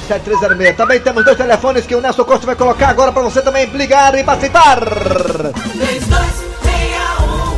988-7306. 0.10 0.76
Também 0.78 1.02
temos 1.02 1.26
dois 1.26 1.36
telefones 1.36 1.86
que 1.86 1.94
o 1.94 2.00
Nelson 2.00 2.24
Costa 2.24 2.46
vai 2.46 2.56
colocar 2.56 2.88
agora 2.88 3.12
pra 3.12 3.22
você 3.22 3.42
também 3.42 3.66
ligar 3.66 4.18
e 4.18 4.24
participar. 4.24 4.80
3261 4.80 7.58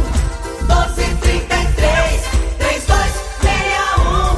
1233 0.62 2.22
3261 2.58 4.34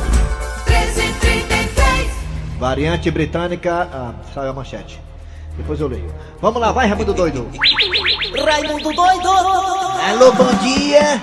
1333 0.67 2.12
Variante 2.60 3.10
britânica. 3.12 3.88
Ah, 3.93 4.12
saiu 4.34 4.50
a 4.50 4.53
manchete. 4.53 5.00
Depois 5.55 5.79
eu 5.79 5.88
leio. 5.88 6.13
Vamos 6.41 6.60
lá, 6.60 6.74
vai, 6.74 6.86
Raimundo 6.86 7.13
Doido. 7.13 7.48
Raimundo 8.45 8.91
doido 8.91 9.29
Alô, 9.29 10.34
bom 10.34 10.53
dia. 10.62 11.22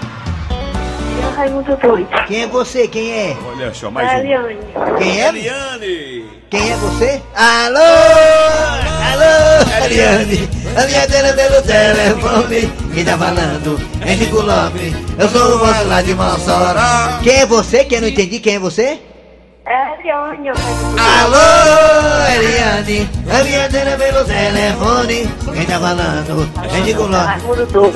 Raimundo 1.37 1.77
doido. 1.77 2.09
Quem 2.27 2.43
é 2.43 2.47
você? 2.47 2.89
Quem 2.89 3.11
é? 3.11 3.37
Olha 3.47 3.73
só, 3.75 3.89
É 3.89 3.91
mais 3.91 4.11
a 4.11 4.15
um. 4.15 4.19
Eliane. 4.21 4.59
Quem 4.99 5.21
é? 5.21 5.29
Eliane! 5.29 6.25
Quem 6.51 6.71
é 6.73 6.77
você? 6.77 7.23
Alô! 7.35 7.79
Alô, 9.13 9.83
Ariane! 9.83 10.49
A 10.77 10.87
minha 10.87 11.07
dela 11.07 11.33
pelo 11.35 11.63
telefone 11.63 12.73
me 12.95 13.05
tá 13.05 13.19
falando, 13.19 13.81
é 14.01 14.17
Chico 14.17 14.37
Lopes, 14.41 14.93
eu 15.19 15.29
sou 15.29 15.57
o 15.57 15.59
moço 15.67 15.85
lá 15.87 16.03
de 16.03 16.15
Mossoró. 16.15 17.19
Quem 17.23 17.41
é 17.41 17.47
você? 17.47 17.85
Quem 17.85 17.97
eu 17.99 18.03
não 18.03 18.09
entendi? 18.09 18.39
Quem 18.41 18.55
é 18.55 18.59
você? 18.59 18.99
É 20.03 20.09
Eliane, 20.09 20.49
Alô, 20.99 21.39
Eliane! 22.35 23.09
A 23.31 23.45
minha 23.45 23.69
pelo 23.97 24.25
telefone 24.25 25.29
me 25.53 25.65
tá 25.65 25.79
falando, 25.79 26.51
é 26.65 27.67
doido. 27.67 27.95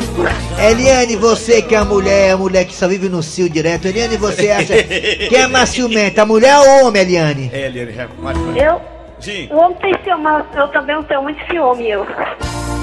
Eliane, 0.56 1.16
você 1.16 1.62
que 1.62 1.74
é 1.74 1.78
a 1.78 1.84
mulher, 1.84 2.30
a 2.30 2.36
mulher 2.36 2.64
que 2.64 2.76
só 2.76 2.86
vive 2.86 3.08
no 3.08 3.24
cio 3.24 3.50
direto. 3.50 3.88
Eliane, 3.88 4.16
você 4.18 4.52
acha 4.52 4.84
que 4.84 5.34
é 5.34 5.48
mais 5.48 5.70
ciumenta, 5.70 6.22
a 6.22 6.26
mulher 6.26 6.56
ou 6.56 6.86
homem, 6.86 7.02
Eliane? 7.02 7.50
É, 7.52 7.66
Eliane, 7.66 7.92
é, 7.98 8.08
mais. 8.20 8.38
Eu, 8.56 8.80
Sim. 9.20 9.48
o 9.50 9.56
homem 9.56 9.76
tem 9.78 9.94
ciúme, 10.04 10.26
eu 10.54 10.68
também 10.68 10.94
não 10.94 11.02
tenho 11.04 11.22
muito 11.22 11.40
ciúme, 11.50 11.90
eu. 11.90 12.06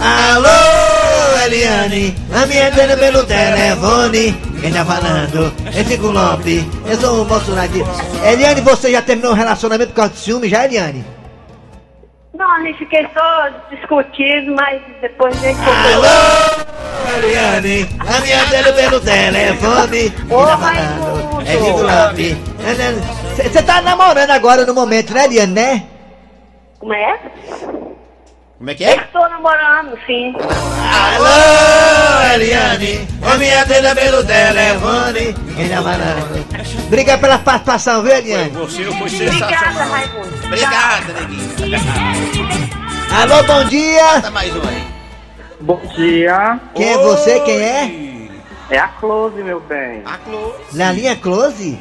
Alô, 0.01 1.43
Eliane, 1.45 2.15
a 2.33 2.45
minha 2.45 2.71
dona 2.71 2.97
pelo 2.97 3.23
telefone. 3.25 4.33
Quem 4.59 4.73
tá 4.73 4.83
falando? 4.83 5.53
É 5.67 5.83
Chico 5.83 6.07
Lopes, 6.07 6.63
eu 6.85 6.97
sou 6.97 7.21
o 7.21 7.67
de... 7.67 8.27
Eliane, 8.27 8.61
você 8.61 8.91
já 8.91 9.01
terminou 9.01 9.31
o 9.31 9.35
relacionamento 9.35 9.91
por 9.91 9.95
causa 9.95 10.13
de 10.13 10.19
ciúme, 10.19 10.49
já, 10.49 10.65
Eliane? 10.65 11.05
Não, 12.33 12.51
a 12.51 12.61
gente 12.61 12.79
fiquei 12.79 13.07
só 13.13 13.49
discutindo, 13.69 14.55
mas 14.55 14.81
depois 15.01 15.35
a 15.37 15.47
gente 15.47 15.59
Alô, 15.61 17.23
Eliane, 17.23 17.87
a 17.99 18.19
minha 18.21 18.45
dona 18.45 18.73
pelo 18.73 18.99
telefone. 18.99 20.09
Quem 20.09 20.35
Ô, 20.35 20.45
tá 20.45 20.57
falando? 20.57 21.41
É 21.47 21.51
Chico 21.51 21.81
Lopes. 21.83 22.37
Você 23.37 23.63
tá 23.63 23.81
namorando 23.81 24.31
agora 24.31 24.65
no 24.65 24.73
momento, 24.73 25.13
né, 25.13 25.25
Eliane, 25.25 25.53
né? 25.53 25.83
Como 26.83 26.93
é? 26.93 27.17
Como 28.57 28.69
é 28.69 28.75
que 28.75 28.83
é? 28.83 28.95
Estou 28.97 29.29
namorando, 29.29 29.97
sim. 30.05 30.35
Alô, 31.15 32.33
Eliane, 32.33 33.07
a 33.21 33.37
minha 33.37 33.63
dona 33.63 33.95
pelo 33.95 34.25
telefone. 34.25 35.33
Tá? 35.33 36.83
Obrigado 36.87 37.21
pela 37.21 37.39
participação, 37.39 38.03
viu, 38.03 38.11
Eliane? 38.11 38.49
Você 38.49 38.83
foi 38.83 38.91
Obrigada, 38.91 39.17
sensacional. 39.17 39.91
Raimundo. 39.91 40.45
Obrigada, 40.45 41.13
neguinho. 41.13 41.79
Alô, 43.21 43.43
bom 43.43 43.63
dia. 43.69 44.19
Dá 44.19 44.31
mais 44.31 44.53
um 44.53 44.67
aí. 44.67 44.87
Bom 45.61 45.81
dia, 45.95 46.59
Quem 46.75 46.91
é 46.91 46.97
você? 46.97 47.39
Quem 47.39 47.61
é? 47.61 48.27
É 48.71 48.77
a 48.77 48.89
Close, 48.89 49.41
meu 49.41 49.61
bem. 49.61 50.01
A 50.03 50.17
Close. 50.17 50.77
Na 50.77 50.91
linha 50.91 51.15
Close? 51.15 51.79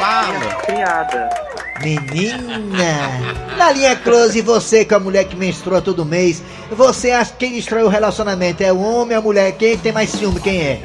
Fala. 0.00 0.54
Criada. 0.66 1.51
Menina! 1.82 3.56
Na 3.56 3.72
linha 3.72 3.96
Close, 3.96 4.40
você 4.40 4.84
com 4.84 4.94
a 4.94 5.00
mulher 5.00 5.24
que 5.24 5.36
menstrua 5.36 5.80
todo 5.82 6.04
mês, 6.04 6.42
você 6.70 7.10
acha 7.10 7.32
que 7.32 7.38
quem 7.46 7.52
destrói 7.56 7.82
o 7.82 7.88
relacionamento 7.88 8.62
é 8.62 8.72
o 8.72 8.80
homem 8.80 9.16
ou 9.16 9.20
a 9.20 9.24
mulher? 9.24 9.52
Quem 9.52 9.76
tem 9.76 9.92
mais 9.92 10.10
ciúme? 10.10 10.40
Quem 10.40 10.60
é? 10.60 10.80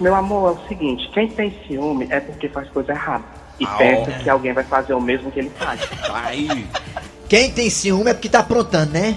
Meu 0.00 0.14
amor, 0.14 0.50
é 0.56 0.60
o 0.64 0.68
seguinte, 0.68 1.08
quem 1.14 1.28
tem 1.28 1.56
ciúme 1.66 2.06
é 2.10 2.20
porque 2.20 2.48
faz 2.48 2.68
coisa 2.70 2.92
errada. 2.92 3.24
E 3.60 3.64
Ah, 3.64 3.74
pensa 3.76 4.10
ó. 4.18 4.22
que 4.22 4.28
alguém 4.30 4.52
vai 4.52 4.64
fazer 4.64 4.94
o 4.94 5.00
mesmo 5.00 5.30
que 5.30 5.38
ele 5.38 5.50
faz. 5.58 5.80
Aí. 6.12 6.66
Quem 7.28 7.50
tem 7.50 7.70
ciúme 7.70 8.10
é 8.10 8.14
porque 8.14 8.28
tá 8.28 8.40
aprontando, 8.40 8.92
né? 8.92 9.16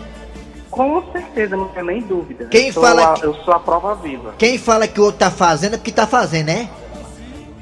Com 0.70 1.02
certeza, 1.12 1.56
não 1.56 1.70
tem 1.70 1.84
nem 1.84 2.02
dúvida. 2.02 2.46
Quem 2.46 2.68
eu 2.68 2.74
sou 2.74 2.84
fala 2.84 3.12
a, 3.12 3.14
que- 3.14 3.26
Eu 3.26 3.34
sou 3.44 3.54
a 3.54 3.60
prova 3.60 3.96
viva. 3.96 4.36
Quem 4.38 4.58
fala 4.58 4.88
que 4.88 5.00
o 5.00 5.04
outro 5.06 5.20
tá 5.20 5.32
fazendo 5.32 5.76
é 5.76 5.78
porque 5.78 5.92
tá 5.92 6.06
fazendo, 6.06 6.48
né? 6.48 6.70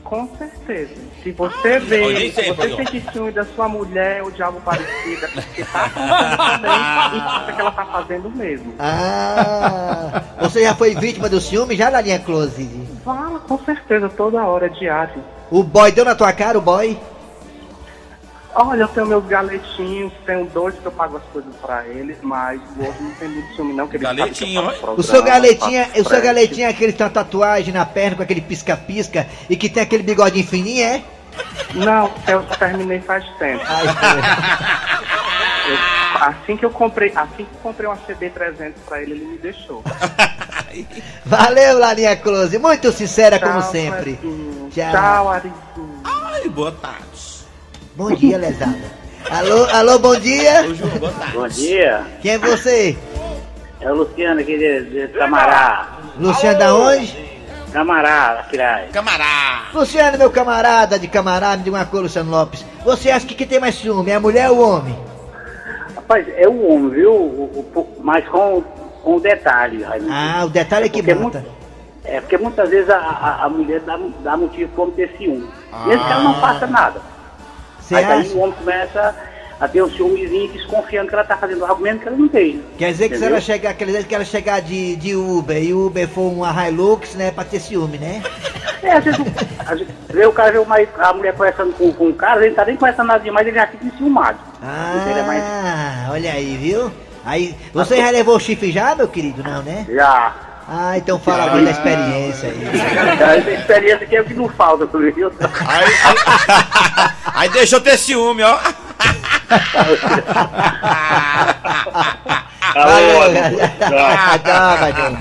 Com 0.04 0.28
certeza. 0.38 0.96
Se 1.24 1.32
você 1.32 1.80
vê, 1.80 2.32
se 2.32 2.52
você 2.52 2.76
sente 2.76 3.04
ciúme 3.12 3.32
da 3.32 3.46
sua 3.46 3.70
mulher 3.70 4.22
ou 4.24 4.30
de 4.30 4.44
algo 4.44 4.60
parecido, 4.60 5.26
é 5.26 5.28
porque 5.30 5.64
tá 5.64 5.90
também 5.90 6.70
e 6.70 7.22
acha 7.22 7.54
que 7.54 7.62
ela 7.62 7.72
tá 7.72 7.86
fazendo 7.86 8.30
mesmo. 8.30 8.74
Ah! 8.78 10.22
Você 10.42 10.64
já 10.64 10.76
foi 10.76 10.94
vítima 10.94 11.30
do 11.30 11.40
ciúme 11.40 11.78
já 11.78 11.90
na 11.90 12.02
linha 12.02 12.20
Close? 12.20 12.70
Fala, 13.06 13.40
com 13.40 13.58
certeza, 13.60 14.10
toda 14.10 14.46
hora, 14.46 14.70
diário. 14.70 15.24
O 15.50 15.64
boy 15.64 15.94
deu 15.94 16.04
na 16.04 16.14
tua 16.14 16.34
cara, 16.34 16.58
o 16.58 16.62
boy? 16.62 17.00
Olha, 18.56 18.82
eu 18.84 18.88
tenho 18.88 19.08
meus 19.08 19.26
galetinhos, 19.26 20.14
tenho 20.26 20.46
dois 20.46 20.76
que 20.76 20.86
eu 20.86 20.92
pago 20.92 21.18
as 21.18 21.24
coisas 21.34 21.54
pra 21.62 21.88
eles, 21.88 22.18
mas 22.22 22.62
o 22.78 22.84
outro 22.86 23.04
não 23.04 23.12
tem 23.16 23.28
muito 23.30 23.56
ciúme 23.56 23.74
não, 23.74 23.88
que 23.88 23.98
ele 23.98 24.04
Galetinho, 24.04 24.62
que 24.72 24.80
faço 24.80 24.92
O 25.00 25.04
seu 25.04 25.14
programa, 25.24 25.40
galetinha, 25.42 25.86
faço 25.86 25.92
o 25.92 25.96
seu 25.96 26.06
frete. 26.06 26.24
galetinha 26.24 26.68
é 26.68 26.70
aquele 26.70 26.92
que 26.92 26.98
tem 27.00 27.08
uma 27.08 27.14
tatuagem 27.14 27.74
na 27.74 27.86
perna 27.86 28.16
com 28.18 28.24
aquele 28.24 28.42
pisca-pisca 28.42 29.28
e 29.50 29.56
que 29.58 29.70
tem 29.70 29.82
aquele 29.82 30.04
bigodinho 30.04 30.46
fininho, 30.46 30.86
é? 30.86 31.02
Não, 31.74 32.12
eu 32.28 32.44
terminei 32.60 33.00
faz 33.02 33.26
tempo. 33.40 33.64
Eu- 35.68 35.78
assim 36.22 36.56
que 36.58 36.66
eu 36.66 36.70
comprei, 36.70 37.12
assim 37.16 37.46
que 37.46 37.52
eu 37.56 37.60
comprei 37.64 37.88
uma 37.88 37.98
CB300 37.98 38.74
pra 38.86 39.02
ele, 39.02 39.14
ele 39.14 39.26
me 39.26 39.38
deixou. 39.38 39.84
Valeu, 41.26 41.80
Larinha 41.80 42.16
Close. 42.16 42.58
Muito 42.60 42.92
sincera, 42.92 43.40
como 43.40 43.62
Tchau, 43.62 43.72
sempre. 43.72 44.16
Fredinho. 44.18 44.70
Tchau. 44.70 44.92
Tchau, 44.92 45.30
Arizinho. 45.30 46.02
Ai, 46.04 46.50
boa 46.50 46.72
tarde. 46.72 47.13
Bom 47.96 48.12
dia, 48.12 48.38
lesada. 48.38 48.76
Alô, 49.30 49.66
alô, 49.66 50.00
bom 50.00 50.16
dia. 50.20 50.66
Ô, 50.96 51.00
boa 51.00 51.12
tarde. 51.12 51.34
Bom 51.38 51.48
dia, 51.48 52.04
Quem 52.22 52.32
é 52.32 52.38
você? 52.38 52.98
é 53.80 53.92
o 53.92 53.96
Luciano 53.96 54.40
aqui 54.40 54.58
de, 54.58 54.84
de 54.86 55.08
Camará. 55.10 55.98
Luciano 56.20 56.60
da 56.60 56.76
onde? 56.76 57.34
Camará, 57.72 58.40
aqui 58.40 58.58
lá. 58.58 58.82
Camarada. 58.92 59.64
Luciano, 59.74 60.18
meu 60.18 60.30
camarada 60.32 61.00
de 61.00 61.08
camarada, 61.08 61.58
me 61.58 61.64
diga 61.64 61.78
uma 61.78 61.86
coisa, 61.86 62.04
Luciano 62.04 62.32
Lopes. 62.32 62.66
Você 62.84 63.10
acha 63.10 63.26
que 63.26 63.34
quem 63.36 63.48
tem 63.48 63.60
mais 63.60 63.76
ciúme 63.76 64.12
é 64.12 64.16
a 64.16 64.20
mulher 64.20 64.50
ou 64.52 64.58
o 64.58 64.70
homem? 64.70 64.98
Rapaz, 65.96 66.26
é 66.36 66.48
o 66.48 66.68
homem, 66.68 66.90
viu? 66.92 67.12
O, 67.14 67.66
o- 67.76 67.98
mas 68.04 68.28
com, 68.28 68.62
com 69.04 69.20
detalhe, 69.20 69.84
Raimundo. 69.84 70.12
Ah, 70.14 70.44
o 70.46 70.50
detalhe 70.50 70.86
é 70.86 70.90
que 70.90 71.02
Porque 71.02 71.16
mata. 71.16 71.40
muito- 71.40 71.52
É 72.06 72.20
porque 72.22 72.38
muitas 72.38 72.70
vezes 72.70 72.90
a, 72.90 72.98
a, 72.98 73.46
a 73.46 73.50
mulher 73.50 73.80
dá, 73.82 73.98
dá 74.20 74.38
motivo 74.38 74.70
para 74.72 74.82
o 74.82 74.84
homem 74.84 74.96
ter 74.96 75.16
ciúme. 75.18 75.50
Mesmo 75.88 76.06
que 76.06 76.12
ela 76.12 76.24
não 76.24 76.40
faça 76.42 76.68
nada. 76.68 77.02
Você 77.94 78.06
Aí 78.06 78.20
acha? 78.22 78.30
o 78.34 78.40
homem 78.40 78.56
começa 78.58 79.16
a 79.60 79.68
ter 79.68 79.82
um 79.84 79.90
ciúmezinho 79.90 80.52
desconfiando 80.52 81.08
que 81.10 81.14
ela 81.16 81.24
tá 81.24 81.38
fazendo 81.38 81.64
algo 81.66 81.82
mesmo 81.82 82.00
que 82.00 82.08
ela 82.08 82.18
não 82.18 82.28
tem. 82.28 82.62
Quer 82.78 82.92
dizer 82.92 83.10
que 83.10 83.18
se 83.18 83.24
ela 83.24 83.40
chegar, 83.40 83.74
quer 83.76 83.86
dizer 83.86 84.04
que 84.06 84.16
ela 84.16 84.26
chegar 84.26 84.62
de, 84.62 84.96
de 84.96 85.16
Uber 85.16 85.62
e 85.64 85.74
Uber 85.74 86.08
for 86.10 86.32
uma 86.32 86.68
Hilux, 86.68 87.16
né, 87.16 87.32
pra 87.32 87.44
ter 87.46 87.60
ciúme, 87.60 87.98
né? 87.98 88.22
É, 88.82 88.94
às 88.94 89.04
vezes, 89.06 89.20
às 89.60 89.80
vezes 89.80 89.88
vê 90.10 90.26
o 90.26 90.32
cara 90.34 90.52
vê 90.52 90.66
marido- 90.66 90.92
a 91.00 91.14
mulher 91.14 91.34
conversando 91.34 91.72
com, 91.74 91.94
com 91.94 92.10
o 92.10 92.14
cara, 92.14 92.42
ele 92.42 92.50
não 92.50 92.56
tá 92.56 92.66
nem 92.66 92.76
conversando 92.76 93.08
nada 93.08 93.24
demais, 93.24 93.48
ele 93.48 93.56
já 93.56 93.68
fica 93.68 93.86
enciumado. 93.86 94.38
É 94.62 95.24
mais- 95.24 95.44
Ah, 95.44 96.10
olha 96.12 96.34
aí, 96.34 96.58
viu? 96.58 96.92
Aí, 97.26 97.56
você 97.74 97.96
já 97.98 98.10
levou 98.10 98.36
o 98.36 98.40
chifre 98.40 98.70
já, 98.72 98.94
meu 98.96 99.08
querido? 99.08 99.42
Não, 99.44 99.62
né? 99.64 99.86
Já. 99.90 100.36
Ah, 100.68 100.98
então 100.98 101.20
fala 101.20 101.44
agora 101.44 101.64
da 101.64 101.72
experiência 101.72 102.50
aí. 102.50 102.64
Essa 103.38 103.52
experiência 103.52 104.06
aqui 104.06 104.16
é 104.16 104.22
o 104.22 104.26
que 104.26 104.34
não 104.34 104.48
falta, 104.50 104.86
viu? 104.86 105.32
Aí, 105.68 105.86
aí, 105.86 107.12
aí 107.36 107.50
deixou 107.50 107.82
ter 107.82 107.98
ciúme, 107.98 108.44
ó. 108.44 108.58
Valeu, 112.74 113.34
já, 113.80 114.40
já, 114.44 114.76
vai, 114.76 114.94
Tom. 114.94 115.18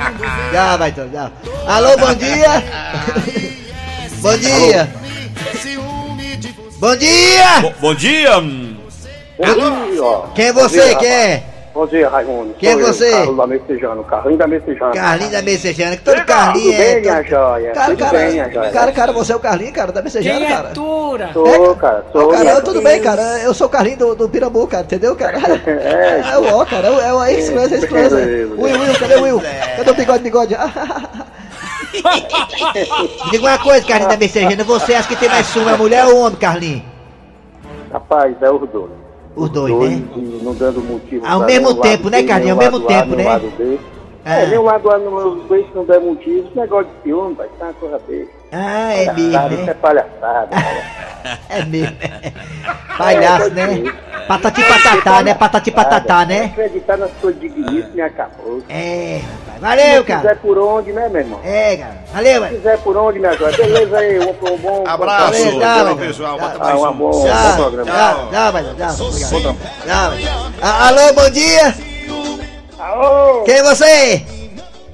Já, 0.53 0.77
vai, 0.77 0.93
Tom, 0.93 1.09
já. 1.13 1.31
Alô, 1.67 1.97
bom 1.99 2.15
dia. 2.15 2.65
Bom 4.21 4.37
dia. 4.39 4.89
Bom 6.79 6.97
dia. 6.97 7.61
Bom, 7.61 7.75
bom 7.81 7.95
dia. 7.95 8.39
hum. 8.39 8.77
Bom 9.39 9.55
dia. 9.91 10.21
Quem 10.35 10.47
é 10.47 10.53
você? 10.53 10.95
Quem 10.97 11.09
é? 11.09 11.52
Bom 11.75 11.87
dia, 11.87 12.07
Raimundo. 12.07 12.53
Quem 12.59 12.69
é 12.69 12.73
Sou 12.73 12.81
eu, 12.83 12.87
você? 12.89 13.11
Carlos 13.11 13.37
da 13.39 13.47
Messejana, 13.47 14.03
Carlinho 14.05 14.37
da 14.39 14.47
Messejana. 14.47 14.93
Carlinho 14.93 15.31
da 15.31 15.41
Messejana, 15.43 15.97
que 15.97 16.03
todo 16.03 16.25
Carlinho 16.27 16.71
Tudo 16.71 16.75
é. 16.75 16.77
bem, 16.77 16.95
todo- 16.95 17.01
minha 17.13 17.23
joia? 17.23 17.73
Cara, 17.73 17.87
Tudo 17.87 17.99
cara, 17.99 18.19
bem, 18.19 18.31
minha 18.33 18.51
joia? 18.51 18.71
cara, 18.71 18.93
cara, 18.93 19.13
você 19.13 19.33
é 19.33 19.37
o 19.37 19.41
Carlinho, 19.41 19.73
cara, 19.73 19.91
da 19.93 20.03
Messejana, 20.03 20.47
cara. 20.47 20.75
Sou, 20.75 21.77
cara, 21.77 22.05
sou. 22.13 22.29
cara, 22.29 22.51
eu, 22.51 22.63
tudo 22.65 22.83
bem, 22.83 23.01
cara. 23.01 23.23
Eu 23.41 23.55
sou 23.55 23.69
o 23.69 23.71
Carlinho 23.71 23.97
do, 23.97 24.15
do 24.15 24.29
Pirambu, 24.29 24.67
cara, 24.67 24.85
entendeu, 24.85 25.17
cara? 25.17 25.39
É, 25.67 26.21
É 26.33 26.39
o 26.39 26.55
ó, 26.55 26.65
cara. 26.67 26.89
É 26.89 26.91
o, 26.91 27.01
é 27.01 27.15
o 27.15 27.25
ex-clãs, 27.25 27.73
ex-clãs. 27.73 28.13
beleza. 28.13 28.55
Will, 28.55 28.79
Will, 28.81 28.99
cadê 28.99 29.15
o 29.15 29.23
Will? 29.23 29.41
Cadê 29.77 29.91
o 29.91 29.95
bigode, 29.95 30.23
bigode? 30.23 30.55
Me 30.55 32.01
Diga 33.31 33.47
uma 33.47 33.59
coisa, 33.59 33.87
Carlinhos 33.87 34.13
da 34.13 34.19
Messejana, 34.19 34.63
você 34.65 34.95
acha 34.95 35.09
que 35.09 35.17
tem 35.17 35.29
mais 35.31 35.47
ciúme, 35.47 35.71
a 35.71 35.77
mulher 35.79 36.05
ou 36.05 36.17
o 36.17 36.21
homem, 36.27 36.39
Carlinhos? 36.39 36.83
Rapaz, 37.91 38.35
é 38.43 38.51
os 38.51 38.69
dois. 38.69 38.91
Os 39.35 39.51
dois, 39.51 39.91
né? 39.91 40.03
e 40.17 40.41
não 40.43 40.55
dando 40.55 40.83
motivo. 40.83 41.27
Ao 41.27 41.41
mesmo 41.41 41.75
tempo, 41.77 42.11
né, 42.11 42.19
dele, 42.19 42.29
Carlinhos? 42.29 42.59
Ao 42.59 42.65
mesmo 42.65 42.81
tempo, 42.87 43.17
né? 43.17 43.39
B. 43.57 43.79
Ah. 44.25 44.37
É, 44.37 44.47
nenhum 44.47 44.63
lado 44.63 44.91
A, 44.91 44.99
os 44.99 45.49
dois 45.49 45.67
que 45.67 45.75
não 45.75 45.85
der 45.85 46.01
motivo. 46.01 46.47
Esse 46.47 46.57
negócio 46.59 46.87
de 46.87 47.03
ciúme, 47.03 47.35
vai 47.35 47.49
ser 47.59 47.65
uma 47.65 47.73
coisa 47.73 48.01
besta. 48.07 48.33
Ah, 48.53 48.95
é 48.95 49.13
mesmo, 49.13 49.29
Isso 49.29 49.37
é 49.37 49.65
né? 49.67 49.75
palhaçada. 49.75 50.57
É 51.49 51.65
mesmo. 51.65 51.97
Palhaço, 52.99 53.51
né? 53.51 53.85
Patati 54.29 54.63
patatá, 54.63 55.23
né? 55.23 55.35
Patati 55.35 55.71
patatá, 55.71 56.25
né? 56.25 56.45
Acreditar 56.47 56.97
nas 56.97 57.11
coisas 57.21 57.41
digníssimas 57.41 57.95
e 57.95 58.01
acabou. 58.01 58.63
É, 58.69 59.21
rapaz. 59.47 59.61
Valeu, 59.61 59.99
Se 60.01 60.05
cara. 60.05 60.21
quiser 60.21 60.37
por 60.39 60.59
onde, 60.59 60.93
né, 60.93 61.09
meu 61.09 61.21
irmão? 61.21 61.41
É, 61.45 61.77
cara. 61.77 62.05
Valeu, 62.13 62.33
Se 62.35 62.41
velho. 62.41 62.57
quiser 62.57 62.79
por 62.79 62.97
onde, 62.97 63.19
minha 63.19 63.33
joia. 63.37 63.57
Beleza 63.57 63.99
aí, 63.99 64.19
um, 64.21 64.31
um 64.31 64.57
bom... 64.59 64.85
Abraço, 64.87 65.25
Valeu, 65.45 65.61
tchau, 65.61 65.85
tchau, 65.87 65.97
pessoal. 65.97 66.39
Bota 66.39 66.57
Ah, 66.61 66.65
mais 66.65 66.79
um. 66.81 66.83
Tchau, 66.83 67.57
programa. 67.57 67.91
tchau, 67.91 68.31
tchau. 68.31 68.89
Tchau. 68.89 69.57
Tchau. 69.87 70.53
A- 70.63 70.89
Alô, 70.89 71.13
bom 71.15 71.31
dia. 71.31 71.75
Alô, 72.79 73.43
Quem 73.45 73.55
é 73.55 73.63
você? 73.63 74.25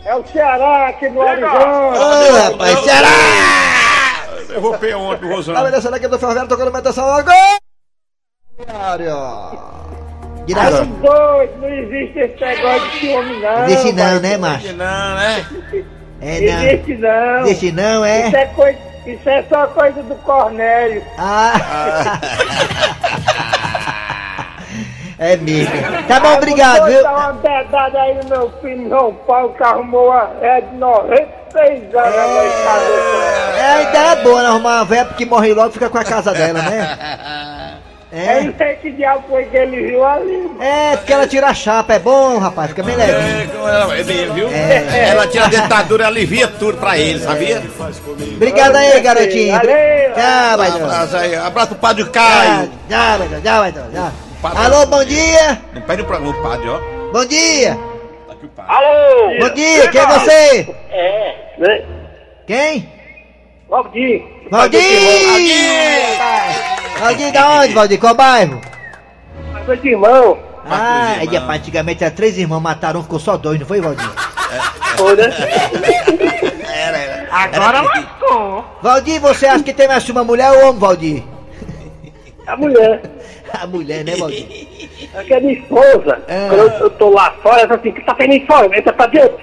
é 0.04 0.14
o 0.16 0.24
Ceará 0.32 0.88
aqui 0.88 1.08
no 1.08 1.20
Horizonte. 1.20 1.54
Ô, 1.56 2.42
rapaz, 2.42 2.78
Ceará! 2.84 3.08
Eu 4.50 4.60
vou 4.62 4.76
pé 4.78 4.96
ontem, 4.96 5.28
Rosana. 5.30 5.60
obedecendo 5.60 5.94
aqui 5.94 6.08
do 6.08 6.18
Ferroviário, 6.18 6.48
tocando 6.48 6.72
metação 6.72 7.04
agora. 7.06 7.36
Diário. 8.66 9.16
Direto. 10.46 10.84
dois, 10.86 11.50
não 11.60 11.68
existe 11.68 12.18
esse 12.18 12.40
negócio 12.40 12.90
de 12.90 12.98
ciúme, 13.00 13.40
não. 13.40 13.64
Existe 13.66 13.92
não, 13.92 14.04
pai. 14.04 14.18
né, 14.20 14.36
macho? 14.38 14.72
Não, 14.72 15.14
né? 15.14 15.46
É 16.20 16.40
não. 16.40 16.62
Existe 16.62 16.94
não. 16.96 17.40
Existe 17.42 17.72
não, 17.72 18.06
Isso 18.06 18.36
é? 18.36 18.40
é, 18.42 18.46
coisa, 18.46 18.78
isso 19.06 19.28
é 19.28 19.42
só 19.48 19.66
coisa 19.68 20.02
do 20.02 20.14
Cornélio. 20.16 21.04
Ah. 21.18 22.18
É 25.20 25.36
mesmo. 25.36 25.72
Tá 26.06 26.20
bom, 26.20 26.32
obrigado, 26.34 26.78
Vou 26.82 26.86
viu? 26.90 27.02
dar 27.02 27.12
uma 27.12 27.32
dedada 27.32 28.00
aí 28.00 28.14
no 28.22 28.28
meu 28.28 28.52
filho 28.60 28.88
João 28.88 29.12
Paulo, 29.26 29.52
que 29.54 29.64
arrumou 29.64 30.10
uma 30.10 30.30
ré 30.40 30.60
de 30.60 30.76
96 30.76 31.82
anos. 31.92 32.14
ela. 32.14 33.58
É 33.58 33.66
a 33.74 33.82
ideia 33.82 34.16
boa, 34.22 34.42
né? 34.42 34.48
Arrumar 34.48 34.76
uma 34.76 34.84
velha 34.84 35.06
que 35.06 35.26
morre 35.26 35.52
logo 35.52 35.70
e 35.70 35.72
fica 35.72 35.90
com 35.90 35.98
a 35.98 36.04
casa 36.04 36.32
dela, 36.32 36.62
né? 36.62 36.78
Eu 36.78 37.57
É. 37.57 37.57
não 38.10 38.54
sei 38.56 38.74
que 38.76 38.90
diabo 38.92 39.24
foi 39.28 39.44
que 39.44 39.56
ele 39.56 39.86
viu 39.88 40.04
ali. 40.04 40.50
É, 40.60 40.96
porque 40.96 41.12
ela 41.12 41.26
tira 41.26 41.48
a 41.48 41.54
chapa, 41.54 41.92
é 41.94 41.98
bom, 41.98 42.38
rapaz, 42.38 42.70
fica 42.70 42.82
bem 42.82 42.96
leve. 42.96 43.12
É, 43.12 43.46
como 43.46 43.68
ela- 43.68 43.98
é 43.98 44.02
bem, 44.02 44.32
viu? 44.32 44.48
É. 44.48 45.08
Ela 45.10 45.26
tira 45.26 45.44
a 45.44 45.48
dentadura 45.48 46.04
e 46.04 46.06
alivia 46.06 46.48
tudo 46.48 46.78
pra 46.78 46.96
ele, 46.96 47.18
sabia? 47.20 47.62
Obrigado 48.36 48.76
aí, 48.76 49.00
garotinho. 49.00 49.54
Valeu. 49.54 49.76
Tchau. 50.14 50.84
Abraço 50.84 51.16
aí. 51.16 51.34
Abraço 51.36 51.68
pro 51.68 51.78
Padre 51.78 52.04
Caio. 52.08 52.70
tchau, 52.88 53.18
vai, 53.18 53.72
tchau, 53.72 53.82
tchau, 53.92 54.12
Alô, 54.56 54.86
bom 54.86 55.04
dia. 55.04 55.60
Não 55.74 55.82
perde 55.82 56.04
pra 56.04 56.18
o 56.18 56.42
padre, 56.42 56.68
ó. 56.68 56.78
Bom 57.12 57.24
dia. 57.26 57.76
Tá 58.26 58.32
aqui 58.32 58.46
o 58.46 58.48
padre. 58.48 58.72
Alô! 58.74 59.38
Bom 59.40 59.54
dia, 59.54 59.88
quem 59.88 60.00
é 60.00 60.06
você? 60.06 60.68
É, 60.90 61.34
né? 61.58 61.82
Quem? 62.46 62.88
Valdir. 63.68 64.22
Valdir! 64.50 64.80
Valdir 65.26 66.77
da 67.32 67.60
onde, 67.60 67.74
Valdir? 67.74 67.98
Qual 67.98 68.14
bairro? 68.14 68.60
Dois 69.66 69.84
irmãos. 69.84 70.38
Ah, 70.64 71.18
irmãos. 71.20 71.34
é, 71.34 71.38
rapaz, 71.38 71.60
antigamente 71.60 72.04
era 72.04 72.14
três 72.14 72.36
irmãos, 72.36 72.60
mataram 72.60 73.02
ficou 73.02 73.18
só 73.18 73.36
dois, 73.36 73.58
não 73.58 73.66
foi, 73.66 73.80
Valdir? 73.80 74.08
Foi, 74.96 75.16
né? 75.16 75.24
Era, 76.78 76.96
era. 76.96 77.28
Agora 77.30 77.82
lascou. 77.82 78.64
Valdir, 78.80 79.20
você 79.20 79.46
acha 79.46 79.64
que 79.64 79.74
tem 79.74 79.88
mais 79.88 80.08
uma 80.08 80.22
mulher 80.22 80.50
ou 80.52 80.68
homem, 80.68 80.78
Valdir? 80.78 81.24
A 82.46 82.56
mulher. 82.56 83.02
A 83.52 83.66
mulher, 83.66 84.04
né, 84.04 84.14
Valdir? 84.14 84.46
É 85.14 85.40
minha 85.40 85.54
esposa. 85.54 86.22
É. 86.28 86.48
Quando 86.48 86.60
eu, 86.60 86.70
eu 86.80 86.90
tô 86.90 87.08
lá 87.10 87.34
fora, 87.42 87.60
ela 87.60 87.68
fala 87.68 87.80
assim, 87.80 87.88
o 87.88 87.94
que 87.94 88.02
tá 88.02 88.14
fazendo 88.14 88.32
aí 88.32 88.46
fora? 88.46 88.78
Entra 88.78 88.92
pra 88.92 89.06
dentro. 89.06 89.38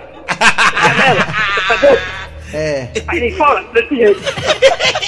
Janela, 0.81 1.19
entra 1.19 1.63
pra 1.67 1.75
dentro. 1.75 2.24
É. 2.55 2.87
Sai 3.05 3.17
aí 3.19 3.31
fora, 3.33 3.63
desse 3.73 3.95
jeito. 3.95 4.21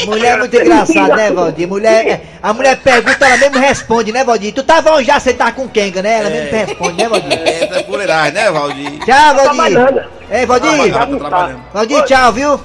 Mulher 0.06 0.34
é 0.34 0.38
muito 0.38 0.56
engraçada, 0.56 1.16
né, 1.16 1.32
Valdir? 1.32 1.68
Mulher, 1.68 2.08
é- 2.08 2.22
a 2.44 2.54
mulher 2.54 2.78
pergunta, 2.78 3.26
ela 3.26 3.38
mesmo 3.38 3.58
responde, 3.58 4.12
né, 4.12 4.24
Valdir? 4.24 4.54
Tu 4.54 4.64
tava 4.64 4.92
onde 4.92 5.06
já, 5.06 5.18
você 5.20 5.34
tá 5.34 5.52
com 5.52 5.68
quem, 5.68 5.92
né? 5.92 6.20
Ela 6.20 6.30
mesmo 6.30 6.52
responde, 6.52 7.02
né, 7.04 7.10
Valdir? 7.10 7.40
É 7.48 7.66
da 7.68 7.84
fuleiragem, 7.84 8.34
né, 8.34 8.52
Valdir? 8.52 8.92
Tchau, 9.06 9.36
Valdir. 9.36 9.44
trabalhando. 9.44 10.04
Ei, 10.30 10.46
Valdir. 10.46 10.94
Tá. 11.30 11.50
Valdir, 11.74 12.04
tchau, 12.04 12.34
viu? 12.34 12.60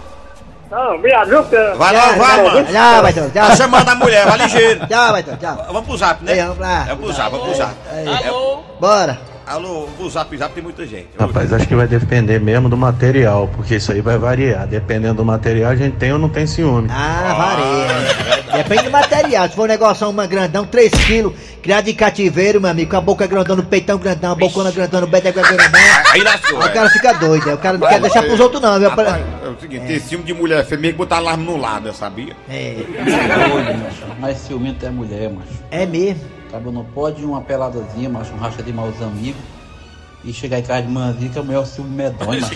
Não, 0.71 0.95
obrigado, 0.97 1.29
viu, 1.29 1.45
Pedro? 1.45 1.77
Vai 1.77 1.93
lá, 1.95 2.01
Tchau, 2.01 2.17
vai, 2.17 2.43
mano. 2.43 2.67
Tchau, 2.67 3.03
vai, 3.03 3.13
tchau, 3.13 3.31
Tá 3.31 3.57
chamando 3.57 3.89
a 3.89 3.95
mulher, 3.95 4.27
vai 4.27 4.39
ligeiro. 4.39 4.87
Tchau, 4.87 5.13
vai, 5.13 5.23
tchau. 5.23 5.67
Vamos 5.67 5.85
pro 5.85 5.97
zap, 5.97 6.25
né? 6.25 6.43
Vamos 6.43 6.59
lá. 6.59 6.87
É 6.91 6.95
pro 6.95 7.13
zap, 7.13 7.31
vamos 7.31 7.47
pro 7.47 7.55
zap. 7.57 7.75
Aí. 7.93 8.31
Bora. 8.81 9.32
Alô, 9.53 9.87
o 9.99 10.09
zap, 10.09 10.35
zap 10.35 10.55
tem 10.55 10.63
muita 10.63 10.87
gente. 10.87 11.09
Rapaz, 11.19 11.53
acho 11.53 11.69
que 11.69 11.75
vai 11.75 11.87
depender 11.87 12.41
mesmo 12.41 12.71
do 12.71 12.77
material, 12.77 13.51
porque 13.55 13.75
isso 13.75 13.93
aí 13.93 14.01
vai 14.01 14.17
variar. 14.17 14.67
Dependendo 14.67 15.17
do 15.17 15.27
material, 15.27 15.73
a 15.73 15.77
gente 15.77 15.95
tem 15.97 16.11
ou 16.11 16.19
não 16.19 16.31
tem 16.31 16.47
ciúme. 16.47 16.89
Ah, 16.91 17.35
vareia. 17.37 18.63
Depende 18.63 18.85
do 18.85 18.91
material. 18.91 19.47
Se 19.51 19.55
for 19.55 19.65
um 19.65 19.67
negócio 19.67 20.09
uma 20.09 20.27
grandão, 20.27 20.65
3 20.65 20.91
quilos, 21.05 21.35
criado 21.63 21.85
de 21.85 21.93
cativeiro, 21.93 22.63
meu 22.63 22.71
amigo, 22.71 22.93
com 22.93 22.97
a 22.97 23.01
boca 23.03 23.27
grandona, 23.27 23.61
o 23.61 23.67
peitão 23.67 23.99
grandão, 23.99 24.33
a 24.33 24.35
bocona 24.35 24.71
grandona, 24.71 25.05
o 25.05 25.11
beco 25.11 25.31
grandão. 25.31 25.59
Aí 26.13 26.23
lascou, 26.23 26.59
Aí 26.59 26.69
o 26.69 26.71
é. 26.71 26.73
cara 26.73 26.89
fica 26.89 27.13
doido, 27.13 27.49
aí 27.51 27.55
o 27.55 27.59
cara 27.59 27.77
não 27.77 27.87
quer 27.87 28.01
deixar 28.01 28.23
pros 28.23 28.41
outros 28.41 28.63
não, 28.63 28.79
viu? 28.79 28.89
Rapaz, 28.89 29.23
é 29.45 29.49
o 29.49 29.61
seguinte, 29.61 29.87
tem 29.87 30.01
ciúme 30.01 30.25
de 30.25 30.33
mulher 30.33 30.67
mesmo 30.71 30.83
que 30.83 30.93
botar 30.95 31.17
alarme 31.17 31.45
no 31.45 31.59
lado, 31.59 31.89
eu 31.89 31.93
sabia? 31.93 32.35
É, 32.49 32.77
Mas 34.19 34.39
ciumento 34.39 34.87
é 34.87 34.89
mulher, 34.89 35.31
macho. 35.31 35.49
é 35.71 35.85
mesmo. 35.85 36.42
Cabo 36.53 36.71
não 36.71 36.85
pode 36.85 37.23
ir 37.23 37.25
uma 37.25 37.41
peladazinha, 37.41 38.11
macho, 38.11 38.35
um 38.35 38.37
racha 38.37 38.63
de 38.63 38.75
maus 38.75 39.01
amigos. 39.01 39.41
E 40.23 40.33
chegar 40.35 40.59
em 40.59 40.63
casa 40.63 40.83
de 40.83 40.89
manhã 40.89 41.17
que 41.17 41.39
é 41.39 41.59
o 41.59 41.65
ciúme 41.65 41.97
medonho, 41.97 42.41
macho. 42.43 42.55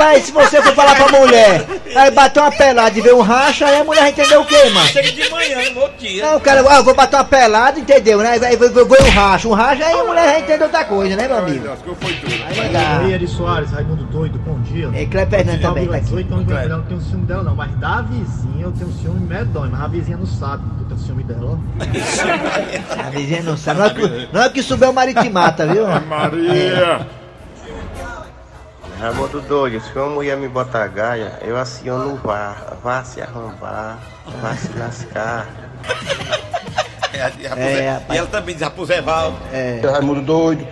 Rapaz, 0.00 0.24
se 0.24 0.32
você 0.32 0.62
for 0.62 0.74
falar 0.74 0.94
pra 0.94 1.20
mulher, 1.20 1.66
aí 1.94 2.10
bater 2.10 2.40
uma 2.40 2.50
pelada 2.50 2.98
e 2.98 3.02
ver 3.02 3.12
um 3.12 3.20
racha, 3.20 3.66
aí 3.66 3.76
a 3.76 3.84
mulher 3.84 4.00
vai 4.00 4.10
entender 4.10 4.36
o 4.38 4.46
quê, 4.46 4.70
mano? 4.70 4.86
Chega 4.86 5.12
de 5.12 5.28
manhã, 5.28 5.70
no 5.74 5.80
outro 5.82 5.98
dia. 5.98 6.24
Não, 6.24 6.38
o 6.38 6.40
cara, 6.40 6.64
ah, 6.66 6.76
eu 6.76 6.84
vou 6.84 6.94
bater 6.94 7.16
uma 7.16 7.24
pelada, 7.24 7.78
entendeu, 7.78 8.18
né? 8.20 8.40
Aí 8.42 8.56
vou, 8.56 8.70
vou, 8.70 8.86
vou 8.86 8.96
um 8.98 9.10
racha, 9.10 9.46
um 9.46 9.52
racha, 9.52 9.84
aí 9.84 9.92
a 9.92 10.04
mulher 10.04 10.24
vai 10.24 10.40
entender 10.40 10.64
outra 10.64 10.84
coisa, 10.84 11.14
né, 11.16 11.28
meu 11.28 11.36
amigo? 11.36 11.64
Deus, 11.64 11.78
que 11.80 11.94
foi 11.94 12.14
tudo. 12.14 12.32
Aí 12.46 12.54
vai 12.54 12.68
dar. 12.70 13.10
Eri 13.10 13.28
Soares, 13.28 13.70
Raimundo 13.72 14.04
Doido, 14.04 14.38
bom 14.38 14.58
dia. 14.60 14.90
É, 14.94 15.04
Cleber 15.04 15.44
Fernando 15.44 15.60
também 15.60 15.86
tá 15.86 15.96
aqui. 15.96 16.04
18, 16.06 16.26
então 16.26 16.38
minha 16.38 16.56
mulher 16.56 16.68
não 16.70 16.82
tem 16.82 17.00
ciúme 17.00 17.26
dela 17.26 17.42
não, 17.42 17.54
mas 17.54 17.70
da 17.76 18.00
vizinha 18.00 18.64
eu 18.64 18.72
tenho 18.72 18.90
ciúme 18.92 19.20
medonho, 19.20 19.70
mas 19.70 19.82
a 19.82 19.88
vizinha 19.88 20.16
não 20.16 20.26
sabe 20.26 20.64
que 20.78 20.82
eu 20.82 20.88
tenho 20.88 21.00
ciúme 21.00 21.24
dela. 21.24 21.58
A 22.98 23.10
vizinha 23.10 23.42
não 23.42 23.56
sabe. 23.56 23.80
Não 23.80 23.86
é 23.86 23.90
que, 23.90 24.28
não 24.32 24.42
é 24.44 24.48
que 24.48 24.62
subir 24.62 24.86
o 24.86 24.94
marido 24.94 25.20
te 25.20 25.28
mata, 25.28 25.66
viu? 25.66 25.86
Maria! 26.08 27.19
Raimundo 29.00 29.40
doido, 29.40 29.80
se 29.82 29.96
uma 29.98 30.10
mulher 30.10 30.36
me 30.36 30.46
botar 30.48 30.86
gaia, 30.88 31.38
eu 31.42 31.56
aciono 31.56 32.12
o 32.14 32.16
vá, 32.16 32.54
vá 32.82 33.02
se 33.02 33.20
arrombar, 33.22 33.98
vá 34.42 34.54
se 34.54 34.68
lascar. 34.78 35.46
É, 37.12 37.32
e, 37.40 37.46
Raposo- 37.48 37.66
É, 37.66 38.00
e 38.12 38.16
ela 38.16 38.26
também 38.28 38.54
diz 38.54 38.62
Raposo 38.62 38.92
Val. 39.02 39.34
É. 39.52 39.80
Raimundo 39.84 40.22
doido. 40.22 40.66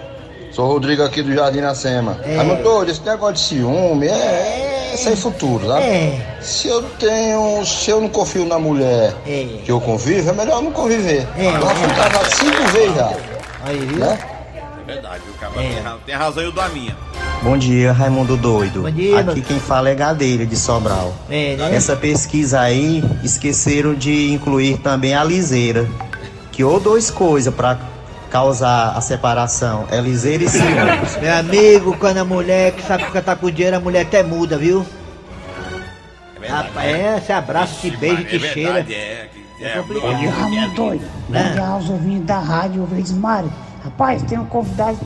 Sou 0.53 0.67
o 0.67 0.69
Rodrigo 0.73 1.03
aqui 1.03 1.21
do 1.21 1.35
Jardim 1.35 1.61
Nascema. 1.61 2.19
É. 2.25 2.37
Raimundo 2.37 2.63
doido, 2.63 2.91
esse 2.93 3.03
negócio 3.03 3.35
de 3.35 3.41
ciúme 3.41 4.07
é, 4.07 4.91
é 4.93 4.97
sem 4.97 5.17
futuro, 5.17 5.67
sabe? 5.67 5.83
É. 5.83 6.39
Se 6.41 6.69
eu 6.69 6.81
tenho. 6.99 7.67
Se 7.67 7.91
eu 7.91 8.01
não 8.01 8.09
confio 8.09 8.47
na 8.47 8.57
mulher 8.59 9.13
É. 9.27 9.59
que 9.65 9.71
eu 9.71 9.81
convivo, 9.81 10.31
é 10.31 10.33
melhor 10.33 10.63
não 10.63 10.71
conviver. 10.71 11.27
É. 11.37 11.51
Fomos 11.59 11.93
casados 11.97 12.33
cinco 12.35 12.63
vezes 12.69 12.95
já. 12.95 13.11
Aí, 13.65 13.79
viu? 13.81 13.99
Né? 13.99 14.19
É 14.55 14.93
verdade, 14.93 15.23
o 15.29 15.35
cara 15.39 15.53
tem, 15.55 15.81
ra- 15.81 15.97
tem 16.07 16.15
razão 16.15 16.43
eu 16.43 16.53
da 16.53 16.69
minha. 16.69 16.97
Bom 17.43 17.57
dia, 17.57 17.93
Raimundo 17.93 18.37
doido. 18.37 18.83
Bom 18.83 18.91
dia, 18.91 19.21
Aqui 19.21 19.35
meu- 19.37 19.45
quem 19.45 19.61
fala 19.61 19.89
é 19.89 19.95
Gadeira 19.95 20.45
de 20.45 20.57
Sobral. 20.57 21.15
É, 21.31 21.57
né? 21.57 21.75
Essa 21.75 21.95
pesquisa 21.97 22.61
aí 22.61 23.03
esqueceram 23.23 23.95
de 23.95 24.33
incluir 24.33 24.79
também 24.79 25.15
a 25.15 25.23
liseira. 25.23 25.89
Que 26.51 26.65
ou 26.65 26.81
dois 26.81 27.11
coisas 27.11 27.55
pra 27.55 27.79
causar 28.29 28.93
a 28.97 29.01
separação, 29.01 29.85
é 29.91 30.01
liseira 30.01 30.45
e 30.45 30.49
ciúmes. 30.49 31.17
Meu 31.23 31.33
amigo, 31.35 31.97
quando 31.99 32.19
a 32.19 32.25
mulher 32.25 32.73
que 32.73 32.83
sabe 32.83 33.05
que 33.05 33.21
tá 33.23 33.37
com 33.37 33.51
dinheiro, 33.51 33.77
a 33.77 33.81
mulher 33.81 34.03
até 34.03 34.23
muda, 34.23 34.59
viu? 34.59 34.85
É 36.37 36.41
verdade. 36.41 36.69
Rapaz, 36.69 36.87
é, 36.95 37.21
se 37.21 37.33
abraça, 37.33 37.75
te 37.81 37.97
beija, 37.97 38.21
é 38.23 38.25
te 38.25 38.39
cheira. 38.41 38.73
verdade, 38.75 38.95
é. 38.95 39.29
que- 39.33 39.65
é, 39.65 39.71
complicado. 39.79 40.13
é, 40.13 40.27
Raimundo 40.29 40.75
doido. 40.75 41.05
Né? 41.29 41.43
Bom 41.49 41.53
dia 41.55 41.67
aos 41.69 41.89
ouvintes 41.89 42.27
da 42.27 42.39
rádio 42.41 42.85
Verdes 42.85 43.13
Mário. 43.13 43.53
Rapaz, 43.85 44.23
tem 44.25 44.37
um 44.39 44.45
convidado 44.45 44.99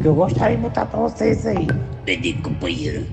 que 0.00 0.06
eu 0.06 0.14
gostaria 0.14 0.56
de 0.56 0.62
botar 0.62 0.86
pra 0.86 1.00
vocês 1.00 1.46
aí. 1.46 1.66
Peraí, 2.04 2.32
companheiro. 2.34 3.04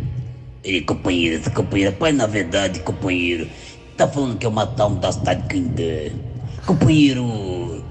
Peraí, 0.63 0.81
companheiro, 0.81 1.35
esse 1.35 1.49
companheiro. 1.49 1.91
Rapaz, 1.91 2.15
na 2.15 2.27
verdade, 2.27 2.79
companheiro, 2.79 3.47
tá 3.97 4.07
falando 4.07 4.37
que 4.37 4.45
eu 4.45 4.51
matar 4.51 4.87
um 4.87 4.95
da 4.95 5.11
cidade 5.11 5.41
de 5.43 5.47
Candé. 5.47 6.11
Companheiro, 6.65 7.83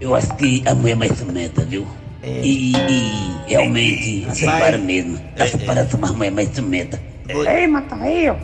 eu 0.00 0.14
acho 0.14 0.34
que 0.36 0.62
a 0.66 0.74
mulher 0.74 0.92
é 0.92 0.96
mais 0.96 1.12
ciumenta, 1.12 1.64
viu? 1.64 1.86
E, 2.24 2.72
e 2.76 3.44
realmente 3.48 4.26
separa 4.34 4.78
mesmo. 4.78 5.18
A 5.38 5.46
separação, 5.46 5.98
mas 6.00 6.10
a 6.10 6.12
mulher 6.14 6.28
é 6.28 6.30
mais 6.30 6.48
ciumenta. 6.50 7.00
Ei, 7.28 7.66
Matail! 7.66 8.36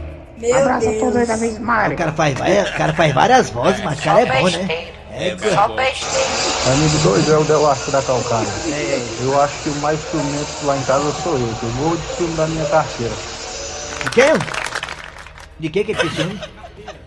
Abraça 0.55 0.93
todos 0.93 1.17
aí 1.17 1.27
da 1.27 1.37
vez, 1.37 1.59
Mário. 1.59 1.95
O 1.95 1.99
cara 1.99 2.13
faz, 2.13 2.35
várias- 2.39 2.71
o 2.71 2.73
cara 2.75 2.93
faz 2.93 3.13
várias 3.15 3.51
vozes, 3.51 3.83
mas 3.85 3.99
o 3.99 4.03
cara 4.03 4.21
é 4.21 4.41
bom, 4.41 4.49
né? 4.49 4.69
É, 5.21 5.37
Só 5.37 5.65
Amigo 5.65 6.99
doido 7.03 7.33
é 7.33 7.39
o 7.39 7.45
Delasco 7.45 7.91
da 7.91 8.01
Calcária. 8.01 8.49
Eu 9.21 9.41
acho 9.43 9.55
que 9.65 9.69
o 9.69 9.75
mais 9.77 9.99
ciumento 10.11 10.47
lá 10.65 10.77
em 10.77 10.83
casa 10.83 11.13
sou 11.25 11.33
eu, 11.33 11.55
que 11.59 11.65
eu 11.65 11.71
morro 11.71 11.97
de 11.97 12.17
ciúme 12.17 12.35
da 12.37 12.47
minha 12.47 12.65
carteira. 12.67 13.13
De 14.05 14.11
quem? 14.11 14.33
De 15.59 15.69
que 15.71 15.83
que 15.85 15.91
ele 15.91 16.01
tem 16.01 16.11
ciúme? 16.11 16.41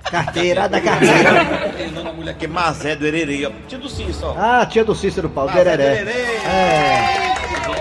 Carteira 0.04 0.68
da 0.68 0.82
carteira. 0.82 1.72
Tem 1.78 1.88
uma 1.88 2.12
mulher 2.12 2.36
que 2.36 2.44
é 2.44 2.48
Mazé 2.50 2.98
do 2.98 3.08
Hererê, 3.08 3.46
ó. 3.46 3.52
Tio 3.70 3.80
do 3.80 3.88
Cícero, 3.88 4.28
ó. 4.28 4.36
Ah, 4.38 4.66
tia 4.66 4.84
do 4.84 4.94
Cícero 4.94 5.30
Paulo, 5.30 5.50
Mazé 5.52 5.64
do. 5.64 5.82
Hererê. 5.82 6.12
É. 6.46 7.34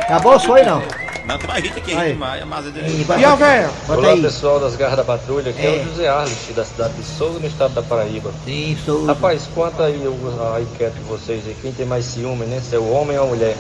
Acabou 0.03 0.37
o 0.37 0.39
sonho, 0.39 0.65
não? 0.65 1.00
Não, 1.31 1.39
tem 1.39 1.47
mais 1.47 1.63
gente 1.65 1.79
aqui, 1.79 1.95
Aí. 1.95 2.13
demais. 2.13 2.43
É 2.43 2.45
Mazé 2.45 2.71
do 2.71 2.79
Ih, 2.81 2.83
Hererê. 2.83 3.05
bota- 3.05 3.71
Bota 3.87 4.01
Olá 4.01 4.17
pessoal 4.17 4.59
das 4.59 4.75
Garras 4.75 4.97
da 4.97 5.05
Patrulha, 5.05 5.51
aqui 5.51 5.65
é, 5.65 5.77
É. 5.77 5.81
o 5.81 5.85
José 5.85 6.09
Arles, 6.09 6.37
da 6.57 6.65
cidade 6.65 6.95
de 6.95 7.05
Souza, 7.05 7.39
no 7.39 7.47
estado 7.47 7.73
da 7.75 7.83
Paraíba. 7.83 8.33
Sim, 8.45 8.77
sou. 8.85 9.07
Rapaz, 9.07 9.43
conta 9.55 9.85
aí 9.85 9.97
o- 10.09 10.55
a 10.57 10.61
enquete 10.61 10.95
de 10.97 11.05
vocês 11.05 11.43
aí, 11.47 11.57
quem 11.63 11.73
tem 11.73 11.87
mais 11.87 12.05
ciúme, 12.05 12.47
né? 12.47 12.61
Se 12.69 12.75
é 12.75 12.79
o 12.81 12.91
homem 12.91 13.17
ou 13.17 13.25
a 13.25 13.29
mulher. 13.29 13.57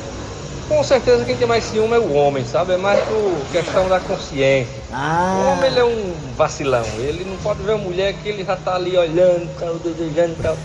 Com 0.68 0.82
certeza 0.84 1.24
quem 1.24 1.36
tem 1.36 1.46
mais 1.48 1.62
ciúme 1.64 1.94
é 1.94 1.98
o 1.98 2.12
homem, 2.12 2.44
sabe? 2.44 2.72
É 2.72 2.76
mais 2.76 3.00
por 3.04 3.32
questão 3.52 3.88
da 3.88 3.98
consciência. 4.00 4.72
Ah. 4.92 5.40
O 5.44 5.52
homem 5.52 5.70
ele 5.70 5.80
é 5.80 5.84
um 5.84 6.14
vacilão, 6.36 6.84
ele 6.98 7.24
não 7.24 7.36
pode 7.38 7.62
ver 7.62 7.72
uma 7.74 7.84
mulher 7.84 8.14
que 8.14 8.28
ele 8.28 8.44
já 8.44 8.56
tá 8.56 8.74
ali 8.76 8.96
olhando, 8.96 9.48
tal, 9.58 9.74
desejando 9.76 10.34
tal. 10.42 10.56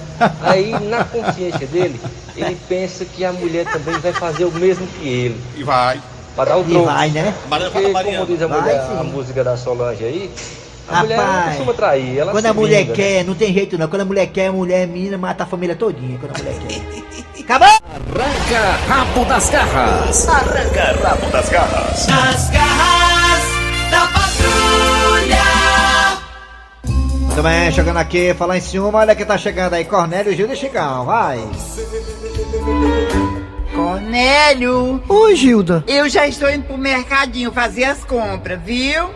Aí 0.41 0.72
na 0.89 1.04
consciência 1.04 1.65
dele, 1.68 2.00
ele 2.36 2.56
pensa 2.68 3.04
que 3.06 3.24
a 3.26 3.32
mulher 3.32 3.65
também 3.65 4.00
vai 4.00 4.13
fazer 4.13 4.46
o 4.46 4.52
mesmo 4.52 4.86
que 4.88 5.08
ele. 5.08 5.41
E 5.56 5.63
vai. 5.63 6.00
Pra 6.36 6.45
dar 6.45 6.58
o 6.58 6.62
E 6.62 6.65
troco. 6.71 6.86
vai, 6.86 7.10
né? 7.10 7.34
Porque, 7.50 7.91
como 7.93 8.26
diz 8.26 8.41
a 8.41 8.48
Vai, 8.48 8.62
mulher, 8.62 8.86
sim. 8.88 8.98
a 9.00 9.04
música 9.04 9.43
da 9.43 9.56
Solange 9.58 10.04
aí, 10.04 10.32
a 10.88 11.00
mulher 11.00 11.17
não 11.17 11.26
Rapaz, 11.26 11.48
costuma 11.48 11.74
trair, 11.74 12.17
ela 12.19 12.32
quando 12.32 12.45
a 12.45 12.54
mulher 12.54 12.80
vinga, 12.86 12.89
né? 12.89 12.95
quer, 12.95 13.24
não 13.26 13.34
tem 13.34 13.54
jeito 13.54 13.78
não. 13.78 13.88
Quando 13.88 14.02
a 14.02 14.06
mulher 14.06 14.28
quer, 14.28 14.48
a 14.48 14.52
mulher 14.52 14.86
mina 14.88 15.17
mata 15.17 15.43
a 15.43 15.48
família 15.48 15.76
todinha. 15.76 16.17
Quando 16.19 16.36
a 16.36 16.38
mulher 16.43 16.56
quer. 16.67 17.41
Acabou! 17.41 17.67
Arranca 17.67 18.71
rabo 18.88 19.26
das 19.26 19.50
garras. 19.50 20.28
Arranca 20.30 21.00
rabo 21.08 21.26
das 21.32 21.50
garras. 21.50 22.08
As 22.10 22.50
garras 22.50 23.43
da 23.91 24.08
patrulha. 24.08 25.45
Muito 27.26 27.43
bem, 27.43 27.71
chegando 27.71 27.98
aqui, 27.98 28.34
falar 28.34 28.58
em 28.58 28.62
cima, 28.62 28.89
olha 28.93 29.15
quem 29.15 29.26
tá 29.26 29.38
chegando 29.38 29.74
aí, 29.74 29.84
Cornélio 29.86 30.36
Gil 30.36 30.48
de 30.48 30.56
Chicão, 30.56 31.06
vai. 31.06 31.39
Cornélio! 33.76 35.04
Oi, 35.10 35.36
Gilda. 35.36 35.84
Eu 35.88 36.08
já 36.08 36.26
estou 36.28 36.50
indo 36.50 36.64
pro 36.64 36.78
mercadinho 36.78 37.52
fazer 37.52 37.84
as 37.84 38.04
compras, 38.06 38.60
viu? 38.66 39.10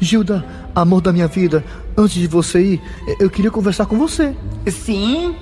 Gilda, 0.00 0.44
amor 0.74 1.00
da 1.00 1.12
minha 1.12 1.26
vida, 1.26 1.64
antes 1.96 2.14
de 2.14 2.26
você 2.28 2.60
ir, 2.62 2.82
eu 3.18 3.28
queria 3.28 3.50
conversar 3.50 3.86
com 3.86 3.98
você. 3.98 4.34
Sim? 4.68 5.34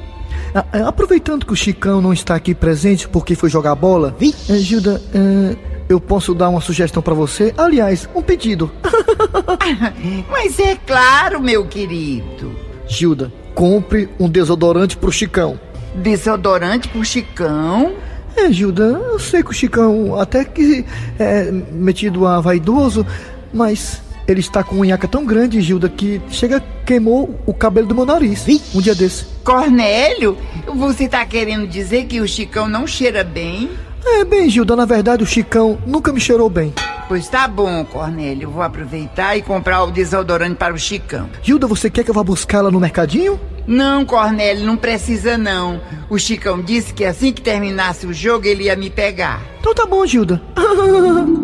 A- 0.55 0.89
Aproveitando 0.89 1.45
que 1.45 1.53
o 1.53 1.57
Chicão 1.57 2.01
não 2.01 2.13
está 2.15 2.35
aqui 2.35 2.55
presente 2.55 3.07
porque 3.07 3.35
foi 3.35 3.51
jogar 3.51 3.75
bola, 3.75 4.17
eh, 4.21 4.57
Gilda, 4.59 5.01
eh, 5.15 5.57
eu 5.89 6.01
posso 6.01 6.35
dar 6.35 6.49
uma 6.49 6.61
sugestão 6.63 7.03
pra 7.03 7.13
você? 7.15 7.53
Aliás, 7.59 8.09
um 8.15 8.23
pedido. 8.23 8.71
Mas 10.31 10.59
é 10.59 10.77
claro, 10.87 11.41
meu 11.43 11.67
querido. 11.67 12.53
Gilda, 12.89 13.31
compre 13.55 14.09
um 14.19 14.29
desodorante 14.31 14.97
pro 14.97 15.13
Chicão. 15.13 15.61
Desodorante 15.95 16.89
pro 16.89 17.05
Chicão? 17.05 17.93
É, 18.37 18.51
Gilda, 18.51 18.85
eu 18.85 19.19
sei 19.19 19.43
que 19.43 19.51
o 19.51 19.55
Chicão 19.55 20.19
até 20.19 20.45
que 20.45 20.85
é 21.19 21.51
metido 21.51 22.27
a 22.27 22.41
vaidoso, 22.41 23.07
mas 23.53 24.03
ele 24.27 24.41
está 24.41 24.63
com 24.63 24.77
uma 24.77 24.87
nhaca 24.87 25.07
tão 25.07 25.25
grande, 25.25 25.61
Gilda, 25.61 25.89
que 25.89 26.21
chega 26.31 26.63
queimou 26.85 27.39
o 27.47 27.55
cabelo 27.55 27.87
do 27.87 27.95
meu 27.95 28.05
nariz. 28.05 28.47
Um 28.75 28.81
dia 28.81 28.95
desse. 28.95 29.27
Cornélio, 29.45 30.37
você 30.75 31.09
tá 31.09 31.25
querendo 31.25 31.67
dizer 31.67 32.07
que 32.07 32.21
o 32.21 32.29
Chicão 32.29 32.69
não 32.69 32.87
cheira 32.87 33.25
bem? 33.25 33.71
É, 34.05 34.25
bem, 34.25 34.49
Gilda, 34.49 34.75
na 34.75 34.85
verdade 34.85 35.23
o 35.23 35.27
Chicão 35.27 35.79
nunca 35.87 36.13
me 36.13 36.21
cheirou 36.21 36.51
bem. 36.51 36.73
Pois 37.09 37.29
tá 37.29 37.47
bom, 37.47 37.85
Cornélio. 37.85 38.51
Vou 38.51 38.63
aproveitar 38.63 39.37
e 39.37 39.43
comprar 39.43 39.83
o 39.85 39.91
desodorante 39.91 40.57
para 40.57 40.73
o 40.75 40.79
Chicão. 40.79 41.29
Gilda, 41.43 41.67
você 41.67 41.91
quer 41.91 42.05
que 42.05 42.11
eu 42.11 42.15
vá 42.15 42.23
buscá-la 42.23 42.71
no 42.71 42.81
mercadinho? 42.81 43.39
Não, 43.67 44.05
Cornélio, 44.05 44.65
não 44.65 44.77
precisa 44.77 45.39
não. 45.39 45.81
O 46.09 46.19
Chicão 46.19 46.61
disse 46.61 46.93
que 46.93 47.05
assim 47.05 47.33
que 47.33 47.41
terminasse 47.43 48.07
o 48.07 48.13
jogo 48.13 48.47
ele 48.47 48.65
ia 48.65 48.75
me 48.77 48.91
pegar. 48.91 49.43
Então 49.61 49.75
tá 49.75 49.87
bom, 49.87 50.05
Gilda. 50.07 50.43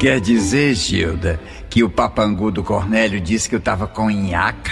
Quer 0.00 0.20
dizer, 0.20 0.74
Gilda, 0.74 1.40
que 1.68 1.82
o 1.82 1.90
papangu 1.90 2.52
do 2.52 2.62
Cornélio 2.62 3.20
disse 3.20 3.48
que 3.48 3.54
eu 3.54 3.60
tava 3.60 3.86
com 3.86 4.08
nhaca? 4.08 4.70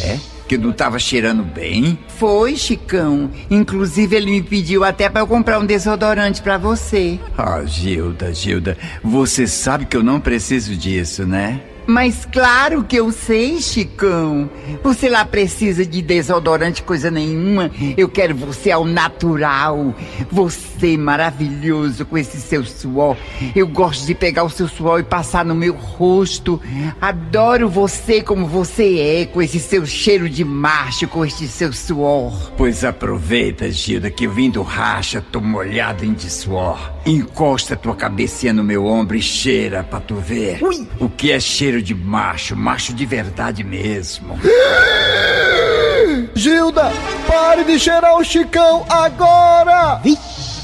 É? 0.00 0.18
Que 0.52 0.58
não 0.58 0.70
tava 0.70 0.98
cheirando 0.98 1.42
bem? 1.42 1.98
Foi, 2.18 2.56
Chicão. 2.56 3.30
Inclusive 3.50 4.14
ele 4.14 4.30
me 4.30 4.42
pediu 4.42 4.84
até 4.84 5.08
para 5.08 5.22
eu 5.22 5.26
comprar 5.26 5.58
um 5.58 5.64
desodorante 5.64 6.42
para 6.42 6.58
você. 6.58 7.18
Ah, 7.38 7.64
Gilda, 7.64 8.34
Gilda, 8.34 8.76
você 9.02 9.46
sabe 9.46 9.86
que 9.86 9.96
eu 9.96 10.02
não 10.02 10.20
preciso 10.20 10.76
disso, 10.76 11.24
né? 11.26 11.62
Mas 11.86 12.26
claro 12.30 12.84
que 12.84 12.96
eu 12.96 13.10
sei, 13.10 13.60
Chicão. 13.60 14.48
Você 14.82 15.08
lá 15.08 15.24
precisa 15.24 15.84
de 15.84 16.00
desodorante, 16.00 16.82
coisa 16.82 17.10
nenhuma. 17.10 17.70
Eu 17.96 18.08
quero 18.08 18.34
você 18.34 18.70
ao 18.70 18.84
natural. 18.84 19.94
Você 20.30 20.96
maravilhoso 20.96 22.04
com 22.04 22.16
esse 22.16 22.40
seu 22.40 22.64
suor. 22.64 23.16
Eu 23.54 23.66
gosto 23.66 24.06
de 24.06 24.14
pegar 24.14 24.44
o 24.44 24.50
seu 24.50 24.68
suor 24.68 25.00
e 25.00 25.04
passar 25.04 25.44
no 25.44 25.54
meu 25.54 25.74
rosto. 25.74 26.60
Adoro 27.00 27.68
você 27.68 28.22
como 28.22 28.46
você 28.46 28.98
é, 28.98 29.26
com 29.26 29.42
esse 29.42 29.58
seu 29.58 29.84
cheiro 29.84 30.28
de 30.28 30.44
macho, 30.44 31.08
com 31.08 31.24
este 31.24 31.46
seu 31.48 31.72
suor. 31.72 32.52
Pois 32.56 32.84
aproveita, 32.84 33.70
Gilda, 33.70 34.10
que 34.10 34.26
eu 34.26 34.32
vim 34.32 34.50
do 34.50 34.62
racha, 34.62 35.24
tô 35.32 35.40
molhado 35.40 36.04
em 36.04 36.12
de 36.12 36.30
suor. 36.30 36.91
Encosta 37.04 37.74
tua 37.74 37.96
cabecinha 37.96 38.52
no 38.52 38.62
meu 38.62 38.86
ombro 38.86 39.16
e 39.16 39.22
cheira 39.22 39.82
pra 39.82 39.98
tu 39.98 40.14
ver. 40.14 40.60
O 41.00 41.08
que 41.08 41.32
é 41.32 41.40
cheiro 41.40 41.82
de 41.82 41.94
macho, 41.94 42.56
macho 42.56 42.92
de 42.94 43.04
verdade 43.04 43.64
mesmo. 43.64 44.38
Gilda, 46.34 46.92
pare 47.26 47.64
de 47.64 47.78
cheirar 47.78 48.16
o 48.16 48.24
Chicão 48.24 48.84
agora! 48.88 50.00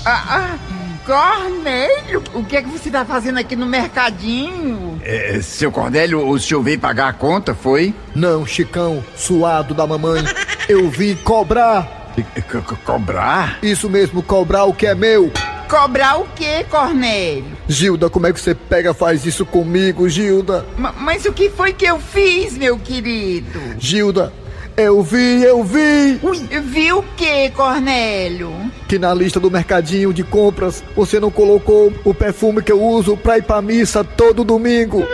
Ah, 0.04 0.24
ah, 0.28 0.58
Cornélio, 1.04 2.22
o 2.34 2.44
que 2.44 2.56
é 2.56 2.62
que 2.62 2.68
você 2.68 2.88
tá 2.90 3.04
fazendo 3.04 3.38
aqui 3.38 3.56
no 3.56 3.66
mercadinho? 3.66 5.00
É, 5.02 5.40
seu 5.42 5.72
Cornélio, 5.72 6.28
o 6.28 6.38
senhor 6.38 6.62
veio 6.62 6.78
pagar 6.78 7.08
a 7.08 7.12
conta, 7.12 7.54
foi? 7.54 7.94
Não, 8.14 8.46
Chicão, 8.46 9.02
suado 9.16 9.74
da 9.74 9.86
mamãe. 9.86 10.22
Eu 10.68 10.88
vim 10.88 11.16
cobrar. 11.16 12.12
cobrar? 12.84 13.58
Isso 13.62 13.88
mesmo, 13.88 14.22
cobrar 14.22 14.64
o 14.64 14.74
que 14.74 14.86
é 14.86 14.94
meu. 14.94 15.32
Cobrar 15.68 16.18
o 16.20 16.26
quê, 16.34 16.64
Cornélio? 16.70 17.44
Gilda, 17.68 18.08
como 18.08 18.26
é 18.26 18.32
que 18.32 18.40
você 18.40 18.54
pega 18.54 18.94
faz 18.94 19.26
isso 19.26 19.44
comigo, 19.44 20.08
Gilda? 20.08 20.64
Ma- 20.78 20.94
mas 20.98 21.24
o 21.26 21.32
que 21.32 21.50
foi 21.50 21.72
que 21.72 21.84
eu 21.84 22.00
fiz, 22.00 22.56
meu 22.56 22.78
querido? 22.78 23.60
Gilda, 23.78 24.32
eu 24.76 25.02
vi, 25.02 25.42
eu 25.42 25.62
vi 25.62 26.18
Viu 26.62 27.00
o 27.00 27.04
quê, 27.16 27.52
Cornélio? 27.54 28.52
que 28.88 28.98
na 28.98 29.12
lista 29.12 29.38
do 29.38 29.50
mercadinho 29.50 30.14
de 30.14 30.24
compras 30.24 30.82
você 30.96 31.20
não 31.20 31.30
colocou 31.30 31.92
o 32.04 32.14
perfume 32.14 32.62
que 32.62 32.72
eu 32.72 32.82
uso 32.82 33.16
pra 33.16 33.36
ir 33.36 33.42
pra 33.42 33.60
missa 33.60 34.02
todo 34.02 34.44
domingo, 34.44 35.04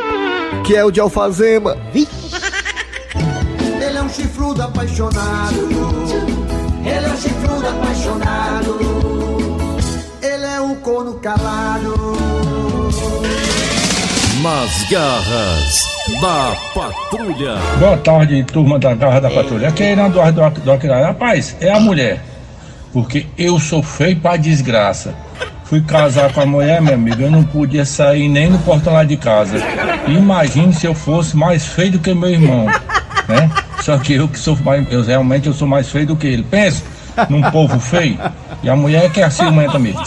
que 0.64 0.77
é 0.77 0.85
o 0.85 0.93
de 0.93 1.01
alfazema. 1.01 1.77
Ele 1.93 3.99
é 3.99 4.03
um 4.03 4.09
chifrudo 4.09 4.62
apaixonado. 4.62 6.04
É 11.05 11.11
corno 11.11 11.14
calado. 11.21 11.95
Nas 14.43 14.90
garras 14.90 15.88
da 16.21 16.57
patrulha. 16.75 17.57
Boa 17.79 17.97
tarde, 17.99 18.45
turma 18.45 18.79
da 18.79 18.95
Garra 18.95 19.21
da 19.21 19.31
Patrulha. 19.31 19.69
Aqui 19.69 19.83
é 19.83 19.93
Irã 19.93 20.11
Duarte 20.11 20.61
do, 20.61 20.73
Aquilá. 20.73 21.07
Rapaz, 21.07 21.57
é 21.61 21.71
a 21.71 21.81
mulher. 21.81 22.23
Porque 22.93 23.27
eu 23.38 23.59
sou 23.59 23.83
feio 23.83 24.17
pra 24.17 24.37
desgraça. 24.37 25.14
Fui 25.64 25.81
casar 25.81 26.33
com 26.33 26.43
a 26.43 26.47
mulher, 26.47 26.81
meu 26.83 26.95
amigo, 26.95 27.23
eu 27.23 27.31
não 27.31 27.43
podia 27.43 27.87
sair 27.87 28.29
nem 28.29 28.51
no 28.51 28.59
portão 28.59 28.93
lá 28.93 29.03
de 29.03 29.17
casa. 29.17 29.57
Imagine 30.07 30.75
se 30.75 30.87
eu 30.87 30.95
fosse 30.95 31.37
mais 31.37 31.64
feio 31.67 31.93
do 31.93 31.99
que 31.99 32.12
meu 32.12 32.29
irmão, 32.29 32.67
né? 33.27 33.51
Só 33.81 33.97
que 33.99 34.12
eu 34.12 34.29
que 34.29 34.38
sou 34.38 34.57
mais, 34.62 34.87
eu 34.93 35.03
realmente 35.03 35.47
eu 35.47 35.55
sou 35.55 35.67
mais 35.67 35.88
feio 35.90 36.07
do 36.07 36.17
que 36.17 36.27
ele. 36.27 36.43
Pensa 36.43 36.83
num 37.31 37.43
povo 37.51 37.81
feio. 37.81 38.19
E 38.62 38.69
a 38.69 38.77
mulher 38.77 39.07
é 39.07 39.09
que 39.09 39.23
é 39.23 39.31
ciumenta 39.31 39.79
mesmo. 39.79 40.05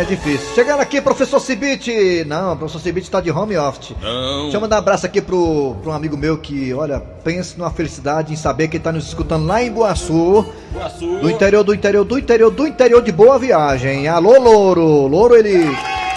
É 0.00 0.04
difícil. 0.04 0.54
Chegando 0.54 0.80
aqui, 0.80 0.98
professor 0.98 1.38
Cibite. 1.38 2.24
Não, 2.26 2.54
o 2.54 2.56
professor 2.56 2.78
Cibite 2.80 3.10
tá 3.10 3.20
de 3.20 3.30
home 3.30 3.54
office. 3.58 3.94
Não. 4.00 4.42
Deixa 4.44 4.56
eu 4.56 4.60
mandar 4.62 4.76
um 4.76 4.78
abraço 4.78 5.04
aqui 5.04 5.20
pro, 5.20 5.76
pro 5.82 5.90
um 5.90 5.94
amigo 5.94 6.16
meu 6.16 6.38
que, 6.38 6.72
olha, 6.72 6.98
pensa 6.98 7.54
numa 7.58 7.70
felicidade 7.70 8.32
em 8.32 8.36
saber 8.36 8.68
que 8.68 8.78
ele 8.78 8.84
tá 8.84 8.92
nos 8.92 9.08
escutando 9.08 9.44
lá 9.46 9.62
em 9.62 9.70
Boaçu. 9.70 10.46
Boaçu. 10.72 11.18
Do 11.18 11.28
interior, 11.30 11.62
do 11.62 11.74
interior, 11.74 12.02
do 12.02 12.18
interior, 12.18 12.50
do 12.50 12.66
interior 12.66 13.02
de 13.02 13.12
Boa 13.12 13.38
Viagem. 13.38 14.08
Alô, 14.08 14.40
Louro. 14.40 15.06
Louro, 15.06 15.36
ele 15.36 15.66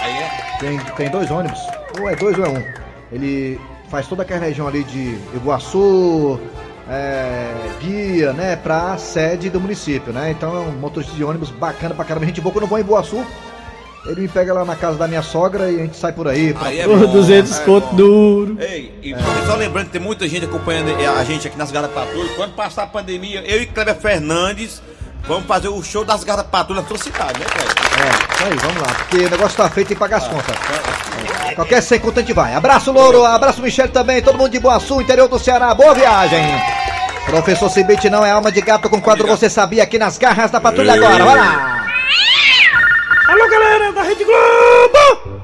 Aí 0.02 0.12
é. 0.14 0.56
tem, 0.58 0.78
tem 0.96 1.10
dois 1.10 1.30
ônibus. 1.30 1.60
ou 2.00 2.08
é 2.08 2.16
dois 2.16 2.38
ou 2.38 2.46
é 2.46 2.48
um. 2.48 2.64
Ele 3.12 3.60
faz 3.90 4.06
toda 4.06 4.22
aquela 4.22 4.46
região 4.46 4.66
ali 4.66 4.82
de 4.84 5.18
Iguaçu, 5.34 6.40
é, 6.88 7.52
Guia, 7.82 8.32
né, 8.32 8.56
pra 8.56 8.96
sede 8.96 9.50
do 9.50 9.60
município, 9.60 10.10
né? 10.10 10.30
Então 10.30 10.56
é 10.56 10.60
um 10.60 10.72
motorista 10.72 11.14
de 11.14 11.22
ônibus 11.22 11.50
bacana 11.50 11.94
pra 11.94 12.02
caramba. 12.06 12.24
Gente 12.24 12.40
boa, 12.40 12.50
quando 12.50 12.62
eu 12.62 12.68
vou 12.68 12.78
em 12.78 12.80
Iguaçu, 12.80 13.22
ele 14.06 14.22
me 14.22 14.28
pega 14.28 14.52
lá 14.52 14.64
na 14.64 14.76
casa 14.76 14.98
da 14.98 15.08
minha 15.08 15.22
sogra 15.22 15.70
e 15.70 15.76
a 15.76 15.82
gente 15.84 15.96
sai 15.96 16.12
por 16.12 16.28
aí. 16.28 16.52
Pra... 16.52 16.68
Aí 16.68 16.80
é 16.80 16.86
bom, 16.86 16.98
200 16.98 17.58
é 17.58 17.64
conto 17.64 17.94
duro. 17.94 18.56
Ei, 18.60 18.92
e 19.02 19.14
só 19.46 19.54
lembrando 19.54 19.86
que 19.86 19.92
tem 19.92 20.00
muita 20.00 20.28
gente 20.28 20.44
acompanhando 20.44 20.90
a 20.90 21.24
gente 21.24 21.48
aqui 21.48 21.56
nas 21.56 21.70
Garras 21.70 21.90
Patrulhas. 21.90 22.32
Quando 22.36 22.54
passar 22.54 22.82
a 22.82 22.86
pandemia, 22.86 23.42
eu 23.46 23.62
e 23.62 23.66
Kleber 23.66 23.96
Fernandes 23.96 24.82
vamos 25.26 25.46
fazer 25.46 25.68
o 25.68 25.82
show 25.82 26.04
das 26.04 26.22
Garras 26.22 26.46
Patrulhas 26.46 26.84
na 26.84 26.88
sua 26.88 26.98
cidade, 26.98 27.38
né, 27.40 27.46
Kleber? 27.46 27.74
É, 27.94 28.34
isso 28.34 28.44
aí, 28.44 28.56
vamos 28.58 28.82
lá, 28.82 28.94
porque 28.94 29.16
o 29.16 29.30
negócio 29.30 29.56
tá 29.56 29.70
feito 29.70 29.92
e 29.92 29.96
pagar 29.96 30.18
as 30.18 30.28
contas. 30.28 30.56
Qualquer 31.54 31.82
sem 31.82 31.98
conta 31.98 32.20
a 32.20 32.22
gente 32.22 32.34
vai. 32.34 32.54
Abraço, 32.54 32.92
Louro, 32.92 33.24
abraço, 33.24 33.62
Michele 33.62 33.88
também, 33.88 34.20
todo 34.20 34.36
mundo 34.36 34.50
de 34.50 34.58
Boaçu, 34.58 35.00
interior 35.00 35.28
do 35.28 35.38
Ceará, 35.38 35.72
boa 35.74 35.94
viagem. 35.94 36.44
Professor 37.24 37.70
Cibite 37.70 38.10
não 38.10 38.24
é 38.24 38.30
alma 38.30 38.52
de 38.52 38.60
gato 38.60 38.90
com 38.90 39.00
quadro 39.00 39.26
Você 39.26 39.48
Sabia 39.48 39.82
aqui 39.82 39.98
nas 39.98 40.18
garras 40.18 40.50
da 40.50 40.60
patrulha 40.60 40.92
agora, 40.92 41.24
vai 41.24 41.36
lá. 41.36 41.73
Rede 44.04 44.24
Globo! 44.24 45.40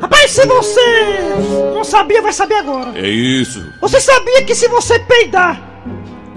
Rapaz, 0.00 0.30
se 0.30 0.46
você 0.46 1.20
não 1.74 1.82
sabia, 1.82 2.22
vai 2.22 2.32
saber 2.32 2.54
agora. 2.54 2.96
É 2.96 3.08
isso. 3.08 3.72
Você 3.80 4.00
sabia 4.00 4.44
que 4.44 4.54
se 4.54 4.68
você 4.68 5.00
peidar, 5.00 5.60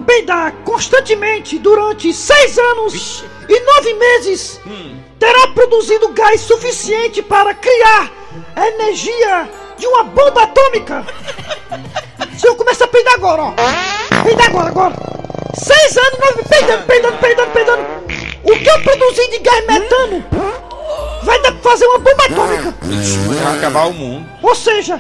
peidar 0.08 0.52
constantemente 0.64 1.60
durante 1.60 2.12
seis 2.12 2.58
anos 2.58 3.24
e 3.48 3.60
nove 3.60 3.94
meses, 3.94 4.60
terá 5.20 5.48
produzido 5.50 6.10
gás 6.14 6.42
suficiente 6.42 7.22
para 7.22 7.54
criar 7.54 8.12
a 8.56 8.68
energia 8.68 9.50
de 9.78 9.86
uma 9.86 10.04
bomba 10.04 10.44
atômica? 10.44 11.06
Se 12.38 12.48
eu 12.48 12.56
começar 12.56 12.86
a 12.86 12.88
peidar 12.88 13.14
agora, 13.14 13.44
ó. 13.44 13.54
Peidar 14.24 14.48
agora, 14.48 14.70
agora. 14.70 14.96
Seis 15.54 15.96
anos, 15.96 16.20
nove, 16.20 16.44
peidando, 16.50 16.86
peidando, 16.88 17.18
peidando, 17.18 17.52
peidando. 17.52 17.84
O 18.44 18.58
que 18.58 18.68
eu 18.68 18.82
produzi 18.82 19.30
de 19.30 19.40
gás 19.40 19.66
metano 19.68 20.26
vai 21.24 21.42
dar 21.42 21.52
pra 21.54 21.72
fazer 21.72 21.86
uma 21.86 22.00
bomba 22.00 22.24
atômica. 22.26 22.74
Vai 23.44 23.58
acabar 23.58 23.88
o 23.88 23.94
mundo. 23.94 24.26
Ou 24.42 24.56
seja, 24.56 25.00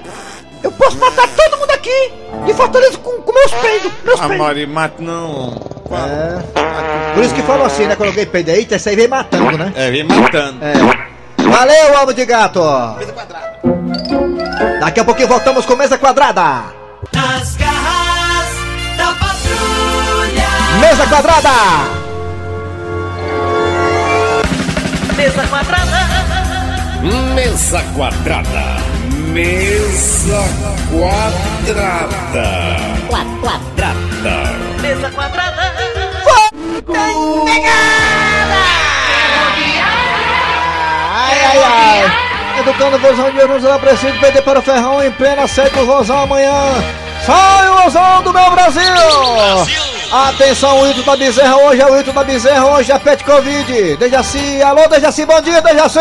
eu 0.64 0.72
posso 0.72 0.98
matar 0.98 1.28
todo 1.28 1.58
mundo 1.60 1.72
aqui 1.72 2.14
de 2.46 2.54
Fortaleza 2.54 2.98
com, 2.98 3.12
com 3.22 3.34
meus 3.34 3.52
peidos. 3.52 3.92
Meus 4.04 4.20
Ah, 4.20 4.28
peidos. 4.28 4.46
Mari, 4.46 4.66
mate 4.68 5.02
não. 5.02 5.56
É. 5.92 7.14
Por 7.14 7.24
isso 7.24 7.34
que 7.36 7.42
falou 7.42 7.66
assim, 7.66 7.86
né? 7.86 7.96
Coloquei 7.96 8.26
peito 8.26 8.50
aí, 8.50 8.68
esse 8.70 8.90
aí 8.90 8.96
vem 8.96 9.08
matando, 9.08 9.58
né? 9.58 9.74
É, 9.76 9.92
vem 9.92 10.04
matando. 10.04 10.58
É. 10.64 10.74
Valeu, 11.44 11.98
alma 11.98 12.14
de 12.14 12.26
gato. 12.26 12.62
Daqui 14.80 15.00
a 15.00 15.04
pouquinho 15.06 15.28
voltamos 15.28 15.66
com 15.66 15.76
mesa 15.76 15.98
quadrada. 15.98 16.64
Nas 17.14 17.56
garras 17.58 18.48
da 18.98 19.08
patrulha. 19.20 20.48
Mesa 20.80 21.08
quadrada. 21.08 21.50
Mesa 25.18 25.48
quadrada. 25.48 26.01
Mesa 27.02 27.82
quadrada. 27.96 28.78
Mesa 29.34 30.44
quadrada. 30.92 32.46
Quadrada. 33.10 33.94
Mesa 34.80 35.10
quadrada. 35.10 35.74
Ai, 41.10 41.40
ai, 41.44 41.64
ai. 41.64 42.60
Educando 42.60 42.98
o 42.98 43.00
Vozão 43.00 43.32
de 43.32 43.40
hoje, 43.40 43.68
não 43.68 43.80
preciso 43.80 44.20
perder 44.20 44.44
para 44.44 44.60
o 44.60 44.62
Ferrão 44.62 45.04
em 45.04 45.12
plena 45.14 45.48
sede 45.48 45.72
do 45.72 45.88
Vozão 45.88 46.22
amanhã. 46.22 46.84
Sai 47.26 47.68
o 47.68 47.78
Vozão 47.82 48.22
do 48.22 48.32
meu 48.32 48.52
Brasil! 48.52 48.84
Atenção, 50.12 50.82
o 50.82 50.88
Ito 50.88 51.02
da 51.02 51.18
Bezerra 51.18 51.58
hoje 51.58 51.82
é 51.82 51.86
o 51.88 52.00
Ito 52.00 52.14
da 52.14 52.24
Bezerra, 52.24 52.66
hoje 52.66 52.92
é 52.92 53.00
Pet 53.00 53.24
Covid. 53.24 53.98
Dejaci, 53.98 54.62
alô 54.62 54.88
Dejaci, 54.88 55.26
bom 55.26 55.42
dia 55.42 55.62
Dejaci! 55.64 56.00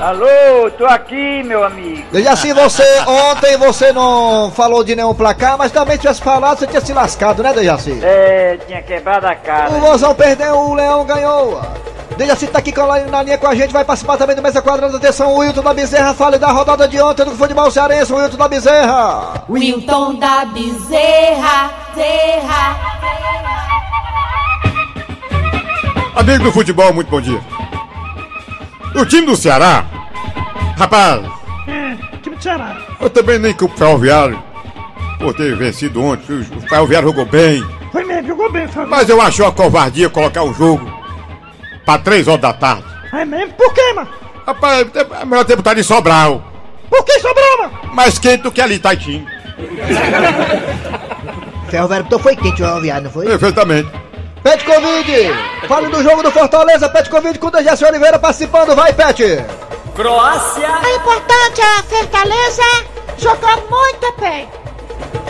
Alô, 0.00 0.70
tô 0.78 0.86
aqui, 0.86 1.42
meu 1.42 1.62
amigo. 1.62 2.02
Dejaci, 2.10 2.52
você, 2.54 2.82
ontem 3.06 3.56
você 3.58 3.92
não 3.92 4.50
falou 4.50 4.82
de 4.82 4.96
nenhum 4.96 5.14
placar, 5.14 5.58
mas 5.58 5.70
também 5.70 5.98
tivesse 5.98 6.22
falado, 6.22 6.58
você 6.58 6.66
tinha 6.66 6.80
se 6.80 6.92
lascado, 6.94 7.42
né 7.42 7.52
Dejaci? 7.52 8.00
É, 8.02 8.58
tinha 8.66 8.80
quebrado 8.82 9.26
a 9.26 9.34
cara. 9.34 9.70
O 9.70 9.80
Vozão 9.80 10.14
perdeu, 10.14 10.56
o 10.58 10.74
Leão 10.74 11.04
ganhou. 11.04 11.60
Dejaci 12.16 12.46
tá 12.46 12.58
aqui 12.58 12.72
com 12.72 12.80
a- 12.82 12.98
na 13.00 13.22
linha 13.22 13.36
com 13.38 13.46
a 13.46 13.54
gente, 13.54 13.72
vai 13.72 13.84
participar 13.84 14.16
também 14.16 14.34
do 14.36 14.42
Mesa 14.42 14.62
Quadrada. 14.62 14.96
Atenção, 14.96 15.34
o 15.34 15.38
Wilton 15.38 15.62
da 15.62 15.74
Bezerra, 15.74 16.14
fale 16.14 16.38
da 16.38 16.48
rodada 16.50 16.88
de 16.88 17.00
ontem 17.00 17.24
do 17.24 17.32
futebol 17.32 17.70
cearense, 17.70 18.12
o 18.12 18.16
Wilton 18.16 18.36
da 18.38 18.48
Bezerra. 18.48 19.44
Wilton 19.50 20.14
da 20.16 20.44
Bezerra, 20.46 21.70
Zerra. 21.94 22.76
Amigo 26.16 26.44
do 26.44 26.52
futebol, 26.52 26.92
muito 26.92 27.10
bom 27.10 27.20
dia. 27.20 27.40
O 28.94 29.04
time 29.06 29.26
do 29.26 29.36
Ceará, 29.36 29.84
rapaz, 30.76 31.22
É, 31.68 31.94
time 32.22 32.36
do 32.36 32.42
Ceará. 32.42 32.76
eu 33.00 33.08
também 33.10 33.38
nem 33.38 33.52
culpo 33.54 33.74
o 33.74 33.78
Ferroviário 33.78 34.42
por 35.18 35.34
ter 35.34 35.54
vencido 35.56 36.02
ontem. 36.02 36.40
O 36.56 36.60
Ferroviário 36.68 37.08
jogou 37.08 37.24
bem, 37.26 37.64
Foi 37.92 38.04
mesmo, 38.04 38.28
jogou 38.28 38.50
bem, 38.52 38.66
Fábio. 38.68 38.90
mas 38.90 39.08
eu 39.08 39.20
acho 39.20 39.42
uma 39.42 39.52
covardia 39.52 40.08
colocar 40.10 40.42
o 40.42 40.52
jogo 40.52 40.90
pra 41.84 41.98
três 41.98 42.26
horas 42.28 42.40
da 42.40 42.52
tarde. 42.52 42.84
É 43.12 43.24
mesmo? 43.24 43.52
Por 43.54 43.72
quê, 43.72 43.92
mano? 43.94 44.08
Rapaz, 44.46 44.86
é 44.94 45.24
melhor 45.24 45.44
ter 45.44 45.56
botado 45.56 45.80
em 45.80 45.84
Sobral. 45.84 46.42
Por 46.88 47.04
que 47.04 47.18
sobrou, 47.20 47.58
mano? 47.62 47.94
Mais 47.94 48.18
quente 48.18 48.42
do 48.42 48.52
que 48.52 48.60
ali, 48.60 48.78
Taitim. 48.78 49.24
Ferroviário 51.70 52.06
então 52.06 52.18
foi 52.18 52.34
quente 52.34 52.62
o 52.62 52.66
Ferroviário, 52.66 53.04
não 53.04 53.10
foi? 53.10 53.26
Perfeitamente. 53.26 53.88
Pet 54.42 54.64
Covid! 54.64 55.66
Fale 55.68 55.88
do 55.88 56.02
jogo 56.02 56.22
do 56.22 56.30
Fortaleza, 56.30 56.88
Pet 56.88 57.10
Covid 57.10 57.38
com 57.38 57.48
o 57.48 57.50
Dejaci 57.50 57.84
Oliveira 57.84 58.18
participando, 58.18 58.74
vai 58.74 58.92
Pet! 58.92 59.22
Croácia. 59.94 60.66
É 60.84 60.96
importante 60.96 61.60
a 61.60 61.82
Fortaleza 61.82 62.62
jogar 63.18 63.56
muito 63.58 64.14
bem. 64.18 64.48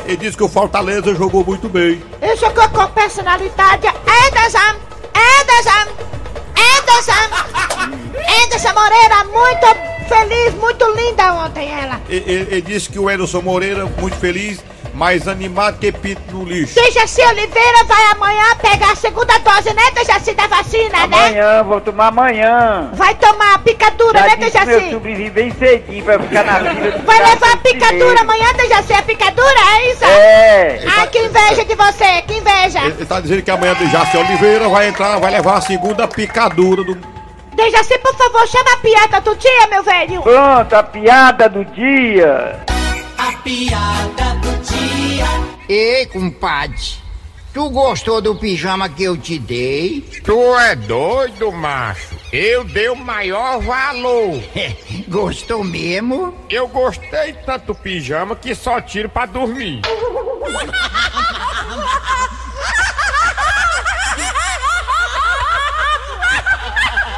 Ele 0.07 0.17
disse 0.17 0.37
que 0.37 0.43
o 0.45 0.49
Fortaleza 0.49 1.15
jogou 1.15 1.45
muito 1.45 1.69
bem. 1.69 2.03
Ele 2.23 2.37
jogou 2.37 2.69
com 2.69 2.87
personalidade. 2.89 3.87
Ederson, 3.87 4.77
Ederson, 5.41 5.91
Ederson. 6.57 7.91
Ederson 8.45 8.73
Moreira, 8.75 9.25
muito 9.25 10.09
feliz, 10.09 10.55
muito 10.55 10.85
linda 10.93 11.33
ontem 11.35 11.69
ela. 11.73 12.01
Ele, 12.09 12.25
ele- 12.33 12.49
ele 12.55 12.63
disse 12.63 12.89
que 12.89 12.99
o 12.99 13.11
Edson 13.11 13.41
Moreira, 13.43 13.87
muito 13.87 14.17
feliz, 14.17 14.61
mais 14.95 15.27
animado 15.29 15.79
que 15.79 15.91
pinto 15.93 16.21
no 16.33 16.45
lixo. 16.45 16.75
Dejaci 16.75 17.21
Oliveira 17.23 17.85
vai 17.85 18.05
amanhã 18.13 18.57
pegar 18.61 18.93
a 18.93 18.97
segunda 18.97 19.39
dose, 19.39 19.73
né, 19.73 19.83
Dejaci, 19.95 20.33
da 20.35 20.47
vacina, 20.47 21.07
né? 21.07 21.17
Amanhã, 21.17 21.63
vou 21.63 21.81
tomar 21.81 22.09
amanhã. 22.09 22.91
Vai 22.95 23.15
tomar 23.15 23.55
a 23.55 23.59
picadura, 23.59 24.19
Já 24.19 24.27
né, 24.27 24.37
meu 24.37 24.51
Dejaci? 24.51 24.91
sobrinho 24.91 25.31
bem 25.33 25.51
cedinho 25.53 26.05
pra 26.05 26.19
ficar 26.19 26.45
na 26.45 26.55
fila. 26.59 26.91
do 26.93 27.07
Vai 27.07 27.19
levar 27.19 27.53
a 27.53 27.57
picadura 27.57 27.89
primeiro. 27.89 28.21
amanhã, 28.21 28.53
Dejaci? 28.55 28.93
A 28.93 29.03
picadura, 29.03 29.61
é 29.77 29.93
isso? 29.93 30.05
É. 30.05 30.81
Ai, 30.99 31.07
que 31.07 31.19
inveja 31.19 31.65
de 31.65 31.75
você, 31.75 32.23
que 32.23 32.35
inveja. 32.35 32.81
Ele, 32.81 32.95
ele 32.99 33.07
tá 33.07 33.21
dizendo 33.21 33.43
que 33.43 33.51
amanhã 33.51 33.75
de 33.75 33.91
Jaci 33.91 34.17
Oliveira 34.17 34.69
vai 34.69 34.89
entrar, 34.89 35.19
vai 35.19 35.31
levar 35.31 35.59
a 35.59 35.61
segunda 35.61 36.07
picadura 36.09 36.83
do. 36.85 36.95
Dejaci, 37.55 37.99
por 37.99 38.15
favor, 38.17 38.47
chama 38.49 38.73
a 38.73 38.77
piada 38.79 39.21
do 39.21 39.35
dia, 39.37 39.67
meu 39.71 39.83
velho. 39.83 40.23
Pronto, 40.23 40.75
a 40.75 40.83
piada 40.83 41.49
do 41.49 41.65
dia. 41.65 42.59
A 43.19 43.33
piada. 43.43 44.30
Ei, 45.73 46.05
compadre, 46.05 46.97
tu 47.55 47.71
gostou 47.71 48.21
do 48.21 48.35
pijama 48.35 48.89
que 48.89 49.05
eu 49.05 49.17
te 49.17 49.39
dei? 49.39 50.01
Tu 50.25 50.59
é 50.59 50.75
doido, 50.75 51.53
macho. 51.53 52.17
Eu 52.33 52.65
dei 52.65 52.89
o 52.89 52.97
maior 52.97 53.61
valor. 53.61 54.43
Gostou 55.07 55.63
mesmo? 55.63 56.35
Eu 56.51 56.67
gostei 56.67 57.35
tanto 57.47 57.67
do 57.67 57.75
pijama 57.77 58.35
que 58.35 58.53
só 58.53 58.81
tiro 58.81 59.09
pra 59.09 59.27
dormir. 59.27 59.81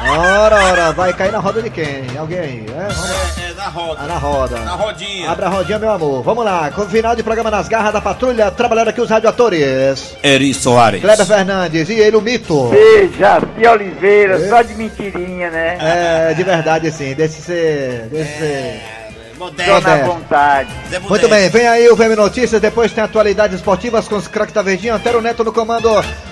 Ora, 0.09 0.65
ora, 0.65 0.91
vai 0.91 1.13
cair 1.13 1.31
na 1.31 1.39
roda 1.39 1.61
de 1.61 1.69
quem? 1.69 2.05
Alguém 2.17 2.39
aí? 2.39 2.65
É, 2.69 2.87
vamos 2.93 3.09
lá. 3.09 3.17
É, 3.37 3.51
é 3.51 3.53
na 3.53 3.67
roda. 3.67 4.01
Ah, 4.01 4.07
na 4.07 4.17
roda. 4.17 4.59
Na 4.59 4.71
rodinha. 4.71 5.31
Abra 5.31 5.45
a 5.47 5.49
rodinha, 5.49 5.79
meu 5.79 5.91
amor. 5.91 6.23
Vamos 6.23 6.43
lá, 6.43 6.69
com 6.71 6.81
o 6.81 6.89
final 6.89 7.15
de 7.15 7.23
programa 7.23 7.49
nas 7.49 7.67
garras 7.67 7.93
da 7.93 8.01
patrulha, 8.01 8.51
trabalhando 8.51 8.89
aqui 8.89 9.01
os 9.01 9.09
radioatores. 9.09 10.15
Eri 10.21 10.53
Soares. 10.53 11.01
Kleber 11.01 11.25
Fernandes 11.25 11.89
e 11.89 11.93
ele, 11.93 12.17
o 12.17 12.21
mito. 12.21 12.71
Jaci 13.17 13.67
Oliveira, 13.67 14.49
só 14.49 14.61
de 14.61 14.75
mentirinha, 14.75 15.49
né? 15.49 15.77
É, 15.79 16.33
de 16.33 16.43
verdade, 16.43 16.91
sim. 16.91 17.13
Deixa 17.13 17.35
de 17.37 17.41
ser. 17.41 18.07
Deixa 18.11 18.31
de 18.31 18.37
ser. 18.37 19.03
Tô 19.37 19.79
na 19.81 19.97
vontade. 20.03 20.69
Muito 21.09 21.27
bem, 21.27 21.49
vem 21.49 21.67
aí 21.67 21.89
o 21.89 21.95
VM 21.95 22.15
Notícias, 22.15 22.61
depois 22.61 22.93
tem 22.93 23.03
atualidades 23.03 23.57
esportivas 23.57 24.07
com 24.07 24.15
os 24.15 24.27
craques 24.27 24.53
da 24.53 24.61
Verdinha, 24.61 24.95
Antero 24.95 25.21
Neto 25.21 25.43
no 25.43 25.51
comando. 25.51 25.89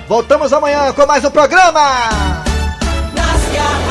Voltamos 0.08 0.54
amanhã 0.54 0.94
com 0.94 1.06
mais 1.06 1.26
um 1.26 1.32
programa. 1.32 2.51
Nas 3.52 3.58
garras 3.60 3.91